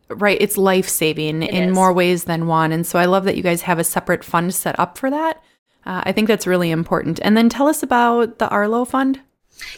right 0.09 0.39
it's 0.41 0.59
life 0.59 0.89
saving 0.89 1.43
in 1.43 1.69
is. 1.71 1.75
more 1.75 1.91
ways 1.91 2.25
than 2.25 2.47
one 2.47 2.71
and 2.71 2.87
so 2.87 2.99
i 2.99 3.07
love 3.07 3.25
that 3.25 3.35
you 3.35 3.43
guys 3.43 3.63
have 3.63 3.79
a 3.79 3.85
separate 3.85 4.23
fund 4.23 4.55
set 4.55 4.79
up 4.79 4.99
for 4.99 5.11
that 5.11 5.43
uh, 5.87 6.03
I 6.05 6.13
think 6.13 6.29
that's 6.29 6.47
really 6.47 6.71
important. 6.71 7.21
And 7.23 7.37
then 7.37 7.49
tell 7.49 7.69
us 7.69 7.83
about 7.83 8.39
the 8.39 8.49
Arlo 8.49 8.85
Fund. 8.85 9.21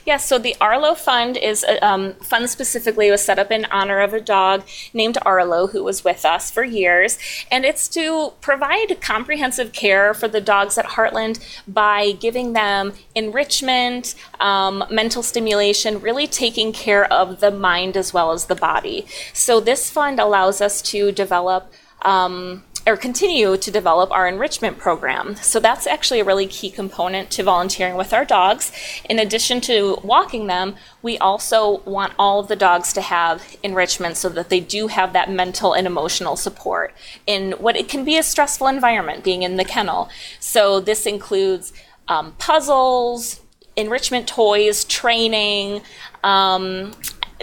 Yes, 0.07 0.27
so 0.27 0.39
the 0.39 0.57
Arlo 0.61 0.95
Fund 0.95 1.37
is 1.37 1.65
a 1.65 1.85
um, 1.87 2.15
fund 2.15 2.49
specifically 2.51 3.11
was 3.11 3.23
set 3.23 3.39
up 3.39 3.51
in 3.51 3.67
honor 3.67 4.01
of 4.01 4.15
a 4.15 4.21
dog 4.21 4.65
named 4.93 5.19
Arlo 5.23 5.69
who 5.69 5.83
was 5.83 6.05
with 6.05 6.25
us 6.25 6.51
for 6.51 6.65
years, 6.65 7.19
and 7.51 7.65
it's 7.65 7.89
to 7.89 8.33
provide 8.41 9.01
comprehensive 9.01 9.73
care 9.73 10.15
for 10.15 10.29
the 10.29 10.41
dogs 10.41 10.79
at 10.79 10.87
Heartland 10.87 11.39
by 11.67 12.13
giving 12.13 12.53
them 12.53 12.93
enrichment, 13.15 14.15
um, 14.41 14.85
mental 14.91 15.23
stimulation, 15.23 16.01
really 16.01 16.27
taking 16.27 16.73
care 16.73 17.11
of 17.13 17.41
the 17.41 17.51
mind 17.51 17.97
as 17.97 18.13
well 18.13 18.33
as 18.33 18.47
the 18.47 18.55
body. 18.55 19.07
So 19.33 19.61
this 19.61 19.91
fund 19.91 20.21
allows 20.21 20.61
us 20.61 20.83
to 20.83 21.13
develop. 21.13 21.73
Um, 22.03 22.65
or 22.87 22.97
continue 22.97 23.57
to 23.57 23.71
develop 23.71 24.11
our 24.11 24.29
enrichment 24.29 24.79
program. 24.79 25.37
So 25.37 25.59
that's 25.59 25.87
actually 25.87 26.21
a 26.21 26.25
really 26.25 26.47
key 26.47 26.71
component 26.71 27.31
to 27.33 27.43
volunteering 27.43 27.97
with 27.97 28.13
our 28.13 28.25
dogs. 28.25 28.73
In 29.09 29.19
addition 29.19 29.61
to 29.63 29.99
walking 30.03 30.47
them, 30.49 30.77
we 31.03 31.17
also 31.19 31.79
want 31.81 32.13
all 32.19 32.41
of 32.41 32.49
the 32.49 32.57
dogs 32.57 32.93
to 32.95 33.01
have 33.01 33.57
enrichment 33.63 34.17
so 34.17 34.29
that 34.31 34.51
they 34.51 34.61
do 34.61 34.89
have 34.89 35.15
that 35.15 35.31
mental 35.31 35.73
and 35.73 35.87
emotional 35.87 36.37
support 36.37 36.95
in 37.27 37.53
what 37.53 37.77
it 37.77 37.89
can 37.89 38.05
be 38.05 38.19
a 38.19 38.23
stressful 38.23 38.67
environment 38.67 39.25
being 39.25 39.43
in 39.43 39.57
the 39.57 39.65
kennel. 39.65 40.11
So 40.39 40.81
this 40.81 41.07
includes 41.07 41.73
um, 42.09 42.33
puzzles, 42.39 43.41
enrichment 43.77 44.29
toys, 44.29 44.85
training, 44.85 45.81
um, 46.23 46.93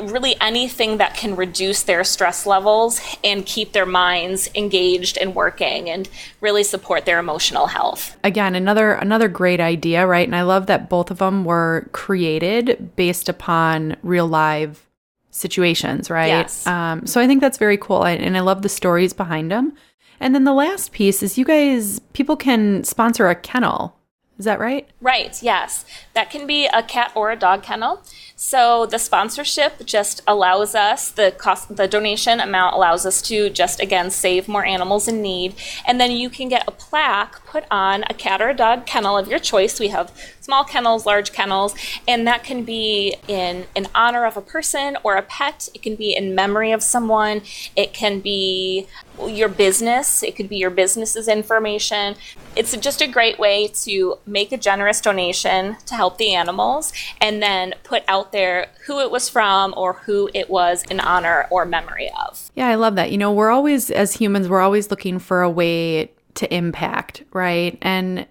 really 0.09 0.35
anything 0.41 0.97
that 0.97 1.15
can 1.15 1.35
reduce 1.35 1.83
their 1.83 2.03
stress 2.03 2.45
levels 2.45 3.01
and 3.23 3.45
keep 3.45 3.73
their 3.73 3.85
minds 3.85 4.49
engaged 4.55 5.17
and 5.17 5.35
working 5.35 5.89
and 5.89 6.09
really 6.39 6.63
support 6.63 7.05
their 7.05 7.19
emotional 7.19 7.67
health. 7.67 8.17
Again, 8.23 8.55
another 8.55 8.93
another 8.93 9.27
great 9.27 9.59
idea, 9.59 10.07
right? 10.07 10.27
And 10.27 10.35
I 10.35 10.43
love 10.43 10.67
that 10.67 10.89
both 10.89 11.11
of 11.11 11.19
them 11.19 11.45
were 11.45 11.89
created 11.91 12.95
based 12.95 13.29
upon 13.29 13.95
real 14.03 14.27
live 14.27 14.87
situations, 15.31 16.09
right? 16.09 16.27
Yes. 16.27 16.67
Um, 16.67 17.05
so 17.07 17.21
I 17.21 17.27
think 17.27 17.41
that's 17.41 17.57
very 17.57 17.77
cool, 17.77 18.03
and 18.03 18.35
I 18.35 18.41
love 18.41 18.61
the 18.61 18.69
stories 18.69 19.13
behind 19.13 19.51
them. 19.51 19.73
And 20.19 20.35
then 20.35 20.43
the 20.43 20.53
last 20.53 20.91
piece 20.91 21.23
is 21.23 21.37
you 21.37 21.45
guys, 21.45 21.99
people 22.13 22.35
can 22.35 22.83
sponsor 22.83 23.27
a 23.27 23.35
kennel. 23.35 23.97
Is 24.37 24.45
that 24.45 24.59
right? 24.59 24.87
Right, 25.01 25.41
yes. 25.41 25.85
That 26.13 26.29
can 26.29 26.45
be 26.47 26.67
a 26.67 26.83
cat 26.83 27.11
or 27.15 27.31
a 27.31 27.35
dog 27.35 27.63
kennel. 27.63 28.03
So 28.43 28.87
the 28.87 28.97
sponsorship 28.97 29.85
just 29.85 30.23
allows 30.25 30.73
us 30.73 31.11
the 31.11 31.31
cost 31.31 31.75
the 31.75 31.87
donation 31.87 32.39
amount 32.39 32.73
allows 32.73 33.05
us 33.05 33.21
to 33.29 33.51
just 33.51 33.79
again 33.79 34.09
save 34.09 34.47
more 34.47 34.65
animals 34.65 35.07
in 35.07 35.21
need 35.21 35.53
and 35.85 36.01
then 36.01 36.09
you 36.09 36.27
can 36.31 36.49
get 36.49 36.63
a 36.67 36.71
plaque 36.71 37.45
put 37.45 37.65
on 37.69 38.03
a 38.09 38.15
cat 38.15 38.41
or 38.41 38.49
a 38.49 38.55
dog 38.55 38.87
kennel 38.87 39.15
of 39.15 39.27
your 39.27 39.37
choice. 39.37 39.79
We 39.79 39.89
have 39.89 40.11
small 40.41 40.63
kennels, 40.63 41.05
large 41.05 41.31
kennels, 41.31 41.73
and 42.07 42.27
that 42.27 42.43
can 42.43 42.63
be 42.63 43.15
in 43.27 43.65
in 43.75 43.87
honor 43.95 44.25
of 44.25 44.35
a 44.35 44.41
person 44.41 44.97
or 45.03 45.15
a 45.15 45.21
pet. 45.21 45.69
It 45.73 45.81
can 45.81 45.95
be 45.95 46.15
in 46.15 46.35
memory 46.35 46.71
of 46.71 46.83
someone. 46.83 47.41
It 47.75 47.93
can 47.93 48.19
be 48.19 48.87
your 49.27 49.49
business. 49.49 50.23
It 50.23 50.35
could 50.35 50.49
be 50.49 50.57
your 50.57 50.69
business's 50.69 51.27
information. 51.27 52.15
It's 52.55 52.75
just 52.77 53.01
a 53.01 53.07
great 53.07 53.39
way 53.39 53.67
to 53.83 54.17
make 54.25 54.51
a 54.51 54.57
generous 54.57 54.99
donation 54.99 55.77
to 55.85 55.95
help 55.95 56.17
the 56.17 56.33
animals 56.33 56.91
and 57.19 57.41
then 57.41 57.75
put 57.83 58.03
out 58.07 58.31
there 58.31 58.69
who 58.87 58.99
it 58.99 59.11
was 59.11 59.29
from 59.29 59.73
or 59.77 59.93
who 59.93 60.29
it 60.33 60.49
was 60.49 60.83
in 60.89 60.99
honor 60.99 61.47
or 61.49 61.65
memory 61.65 62.09
of. 62.27 62.51
Yeah, 62.55 62.67
I 62.67 62.75
love 62.75 62.95
that. 62.95 63.11
You 63.11 63.17
know, 63.17 63.31
we're 63.31 63.51
always, 63.51 63.91
as 63.91 64.13
humans, 64.13 64.49
we're 64.49 64.61
always 64.61 64.89
looking 64.89 65.19
for 65.19 65.41
a 65.41 65.49
way 65.49 66.11
to 66.35 66.53
impact, 66.53 67.23
right? 67.31 67.77
And 67.81 68.25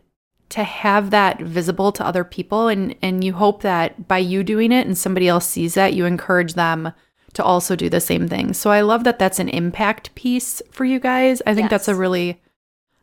to 0.50 0.64
have 0.64 1.10
that 1.10 1.40
visible 1.40 1.92
to 1.92 2.04
other 2.04 2.24
people 2.24 2.68
and 2.68 2.94
and 3.00 3.24
you 3.24 3.32
hope 3.32 3.62
that 3.62 4.06
by 4.06 4.18
you 4.18 4.44
doing 4.44 4.72
it 4.72 4.86
and 4.86 4.98
somebody 4.98 5.28
else 5.28 5.46
sees 5.46 5.74
that 5.74 5.94
you 5.94 6.04
encourage 6.04 6.54
them 6.54 6.92
to 7.32 7.44
also 7.44 7.76
do 7.76 7.88
the 7.88 8.00
same 8.00 8.26
thing. 8.26 8.52
So 8.52 8.70
I 8.70 8.80
love 8.80 9.04
that 9.04 9.18
that's 9.18 9.38
an 9.38 9.48
impact 9.48 10.14
piece 10.16 10.60
for 10.70 10.84
you 10.84 10.98
guys. 10.98 11.40
I 11.46 11.54
think 11.54 11.64
yes. 11.64 11.70
that's 11.70 11.88
a 11.88 11.94
really 11.94 12.40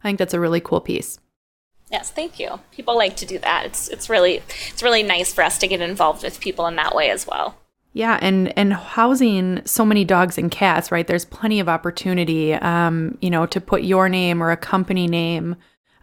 I 0.03 0.09
think 0.09 0.19
that's 0.19 0.33
a 0.33 0.39
really 0.39 0.61
cool 0.61 0.81
piece. 0.81 1.19
Yes, 1.91 2.11
thank 2.11 2.37
you. 2.37 2.59
People 2.71 2.97
like 2.97 3.15
to 3.17 3.25
do 3.25 3.39
that. 3.39 3.65
It's 3.65 3.87
it's 3.87 4.09
really 4.09 4.41
it's 4.69 4.83
really 4.83 5.03
nice 5.03 5.33
for 5.33 5.43
us 5.43 5.57
to 5.59 5.67
get 5.67 5.81
involved 5.81 6.23
with 6.23 6.41
people 6.41 6.67
in 6.67 6.75
that 6.75 6.93
way 6.93 7.09
as 7.09 7.25
well. 7.25 7.57
Yeah, 7.93 8.19
and 8.21 8.55
and 8.57 8.73
housing 8.73 9.65
so 9.65 9.85
many 9.85 10.03
dogs 10.03 10.37
and 10.37 10.51
cats, 10.51 10.91
right? 10.91 11.07
There's 11.07 11.25
plenty 11.25 11.61
of 11.61 11.69
opportunity, 11.69 12.53
um, 12.53 13.17
you 13.21 13.29
know, 13.29 13.45
to 13.47 13.61
put 13.61 13.83
your 13.83 14.09
name 14.09 14.43
or 14.43 14.51
a 14.51 14.57
company 14.57 15.07
name 15.07 15.55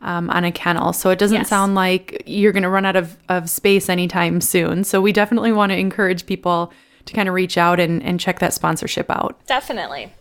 um, 0.05 0.31
on 0.31 0.45
a 0.45 0.53
kennel. 0.53 0.93
So 0.93 1.11
it 1.11 1.19
doesn't 1.19 1.37
yes. 1.37 1.49
sound 1.49 1.75
like 1.75 2.23
you're 2.27 2.53
going 2.53 2.63
to 2.63 2.69
run 2.69 2.85
out 2.85 2.97
of, 2.97 3.17
of 3.29 3.51
space 3.51 3.89
anytime 3.89 4.41
soon. 4.41 4.85
So 4.85 5.01
we 5.01 5.13
definitely 5.13 5.53
want 5.53 5.73
to 5.73 5.79
encourage 5.79 6.27
people 6.27 6.73
to 7.07 7.15
kind 7.15 7.29
of 7.29 7.35
reach 7.35 7.59
out 7.59 7.81
and, 7.81 8.03
and 8.03 8.21
check 8.21 8.39
that 8.39 8.55
sponsorship 8.55 9.11
out. 9.11 9.41
Definitely. 9.47 10.13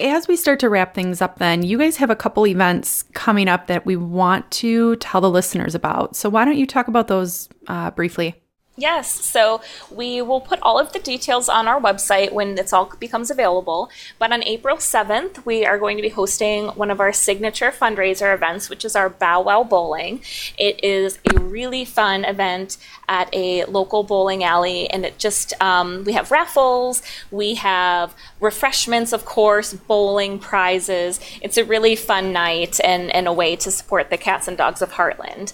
As 0.00 0.26
we 0.26 0.36
start 0.36 0.58
to 0.60 0.70
wrap 0.70 0.94
things 0.94 1.20
up, 1.20 1.38
then, 1.38 1.62
you 1.62 1.76
guys 1.76 1.98
have 1.98 2.08
a 2.08 2.16
couple 2.16 2.46
events 2.46 3.04
coming 3.12 3.48
up 3.48 3.66
that 3.66 3.84
we 3.84 3.96
want 3.96 4.50
to 4.52 4.96
tell 4.96 5.20
the 5.20 5.30
listeners 5.30 5.74
about. 5.74 6.16
So, 6.16 6.30
why 6.30 6.46
don't 6.46 6.56
you 6.56 6.66
talk 6.66 6.88
about 6.88 7.08
those 7.08 7.50
uh, 7.66 7.90
briefly? 7.90 8.40
Yes, 8.80 9.26
so 9.26 9.60
we 9.90 10.22
will 10.22 10.40
put 10.40 10.58
all 10.62 10.78
of 10.78 10.94
the 10.94 11.00
details 11.00 11.50
on 11.50 11.68
our 11.68 11.78
website 11.78 12.32
when 12.32 12.56
it's 12.56 12.72
all 12.72 12.90
becomes 12.98 13.30
available. 13.30 13.90
But 14.18 14.32
on 14.32 14.42
April 14.42 14.78
7th, 14.78 15.44
we 15.44 15.66
are 15.66 15.78
going 15.78 15.98
to 15.98 16.02
be 16.02 16.08
hosting 16.08 16.68
one 16.68 16.90
of 16.90 16.98
our 16.98 17.12
signature 17.12 17.72
fundraiser 17.72 18.32
events, 18.32 18.70
which 18.70 18.86
is 18.86 18.96
our 18.96 19.10
Bow 19.10 19.42
Wow 19.42 19.64
Bowling. 19.64 20.22
It 20.56 20.82
is 20.82 21.18
a 21.30 21.38
really 21.38 21.84
fun 21.84 22.24
event 22.24 22.78
at 23.06 23.28
a 23.34 23.66
local 23.66 24.02
bowling 24.02 24.44
alley, 24.44 24.88
and 24.88 25.04
it 25.04 25.18
just, 25.18 25.52
um, 25.60 26.04
we 26.04 26.14
have 26.14 26.30
raffles, 26.30 27.02
we 27.30 27.56
have 27.56 28.14
refreshments, 28.40 29.12
of 29.12 29.26
course, 29.26 29.74
bowling 29.74 30.38
prizes. 30.38 31.20
It's 31.42 31.58
a 31.58 31.64
really 31.64 31.96
fun 31.96 32.32
night 32.32 32.80
and, 32.82 33.14
and 33.14 33.28
a 33.28 33.32
way 33.32 33.56
to 33.56 33.70
support 33.70 34.08
the 34.08 34.16
cats 34.16 34.48
and 34.48 34.56
dogs 34.56 34.80
of 34.80 34.92
Heartland. 34.92 35.52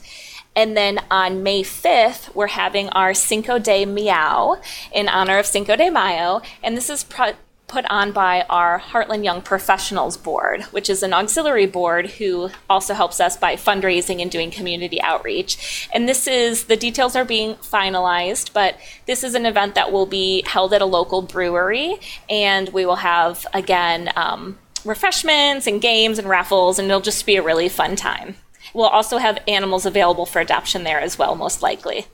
And 0.57 0.77
then 0.77 0.99
on 1.11 1.43
May 1.43 1.63
5th, 1.63 2.35
we're 2.35 2.47
having 2.49 2.89
our 2.89 3.13
Cinco 3.13 3.59
de 3.59 3.85
Meow 3.85 4.61
in 4.91 5.09
honor 5.09 5.39
of 5.39 5.47
Cinco 5.47 5.77
de 5.77 5.91
Mayo. 5.91 6.41
And 6.65 6.77
this 6.77 6.89
is 6.89 7.05
pro- 7.05 7.35
put 7.67 7.85
on 7.91 8.13
by 8.13 8.45
our 8.49 8.79
Heartland 8.79 9.25
Young 9.25 9.43
Professionals 9.43 10.17
Board, 10.17 10.63
which 10.71 10.89
is 10.89 11.03
an 11.03 11.13
auxiliary 11.13 11.67
board 11.67 12.11
who 12.11 12.51
also 12.71 12.95
helps 12.95 13.21
us 13.21 13.37
by 13.37 13.57
fundraising 13.57 14.23
and 14.23 14.31
doing 14.31 14.51
community 14.51 15.01
outreach. 15.03 15.89
And 15.93 16.09
this 16.09 16.27
is, 16.27 16.65
the 16.65 16.77
details 16.77 17.17
are 17.17 17.25
being 17.25 17.57
finalized, 17.57 18.53
but 18.53 18.79
this 19.07 19.25
is 19.25 19.35
an 19.35 19.47
event 19.47 19.75
that 19.75 19.93
will 19.93 20.07
be 20.07 20.43
held 20.47 20.73
at 20.73 20.83
a 20.83 20.87
local 20.87 21.23
brewery. 21.23 21.97
And 22.31 22.69
we 22.71 22.87
will 22.87 22.97
have, 22.97 23.47
again, 23.53 24.11
um, 24.17 24.59
refreshments 24.85 25.67
and 25.67 25.81
games 25.83 26.19
and 26.19 26.29
raffles, 26.29 26.79
and 26.79 26.89
it'll 26.89 27.01
just 27.01 27.27
be 27.27 27.37
a 27.37 27.43
really 27.43 27.69
fun 27.69 27.97
time. 27.97 28.37
We'll 28.75 28.87
also 28.87 29.19
have 29.19 29.39
animals 29.49 29.87
available 29.87 30.27
for 30.27 30.41
adoption 30.41 30.85
there 30.85 31.01
as 31.01 31.19
well, 31.19 31.35
most 31.35 31.63
likely. 31.63 32.07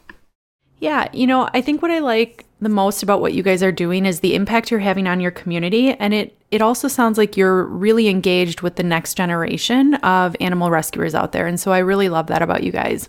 Yeah, 0.78 1.08
you 1.12 1.26
know, 1.26 1.48
I 1.54 1.60
think 1.60 1.80
what 1.80 1.90
I 1.90 2.00
like 2.00 2.44
the 2.60 2.68
most 2.68 3.02
about 3.02 3.20
what 3.20 3.34
you 3.34 3.42
guys 3.42 3.62
are 3.62 3.72
doing 3.72 4.06
is 4.06 4.20
the 4.20 4.34
impact 4.34 4.70
you're 4.70 4.80
having 4.80 5.06
on 5.06 5.20
your 5.20 5.30
community 5.32 5.92
and 5.92 6.14
it 6.14 6.36
it 6.52 6.62
also 6.62 6.86
sounds 6.86 7.18
like 7.18 7.36
you're 7.36 7.64
really 7.64 8.08
engaged 8.08 8.60
with 8.60 8.76
the 8.76 8.82
next 8.82 9.14
generation 9.14 9.94
of 9.94 10.36
animal 10.38 10.70
rescuers 10.70 11.14
out 11.14 11.32
there 11.32 11.46
and 11.46 11.58
so 11.58 11.72
I 11.72 11.78
really 11.78 12.08
love 12.08 12.28
that 12.28 12.42
about 12.42 12.62
you 12.62 12.70
guys. 12.70 13.08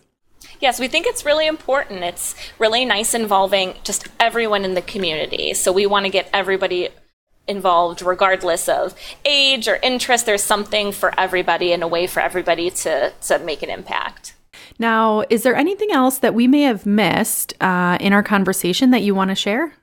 Yes, 0.60 0.80
we 0.80 0.88
think 0.88 1.06
it's 1.06 1.26
really 1.26 1.46
important. 1.46 2.04
It's 2.04 2.36
really 2.58 2.86
nice 2.86 3.14
involving 3.14 3.76
just 3.84 4.08
everyone 4.20 4.66
in 4.66 4.76
the 4.76 4.82
community. 4.82 5.54
So 5.54 5.72
we 5.72 5.86
want 5.86 6.06
to 6.06 6.10
get 6.10 6.30
everybody 6.34 6.90
involved 7.48 8.02
regardless 8.02 8.70
of 8.70 8.96
age 9.26 9.68
or 9.68 9.78
interest 9.84 10.26
there's 10.26 10.44
something 10.44 10.92
for 10.92 11.18
everybody 11.20 11.74
and 11.74 11.84
a 11.84 11.88
way 11.88 12.08
for 12.08 12.22
everybody 12.22 12.70
to 12.70 13.12
to 13.22 13.38
make 13.40 13.62
an 13.62 13.70
impact 13.70 14.34
now 14.80 15.24
is 15.30 15.44
there 15.44 15.56
anything 15.56 15.92
else 15.92 16.20
that 16.20 16.34
we 16.34 16.48
may 16.48 16.62
have 16.62 16.86
missed 16.86 17.54
uh, 17.62 17.98
in 18.00 18.14
our 18.14 18.24
conversation 18.24 18.92
that 18.92 19.02
you 19.02 19.14
want 19.14 19.30
to 19.30 19.36
share 19.36 19.74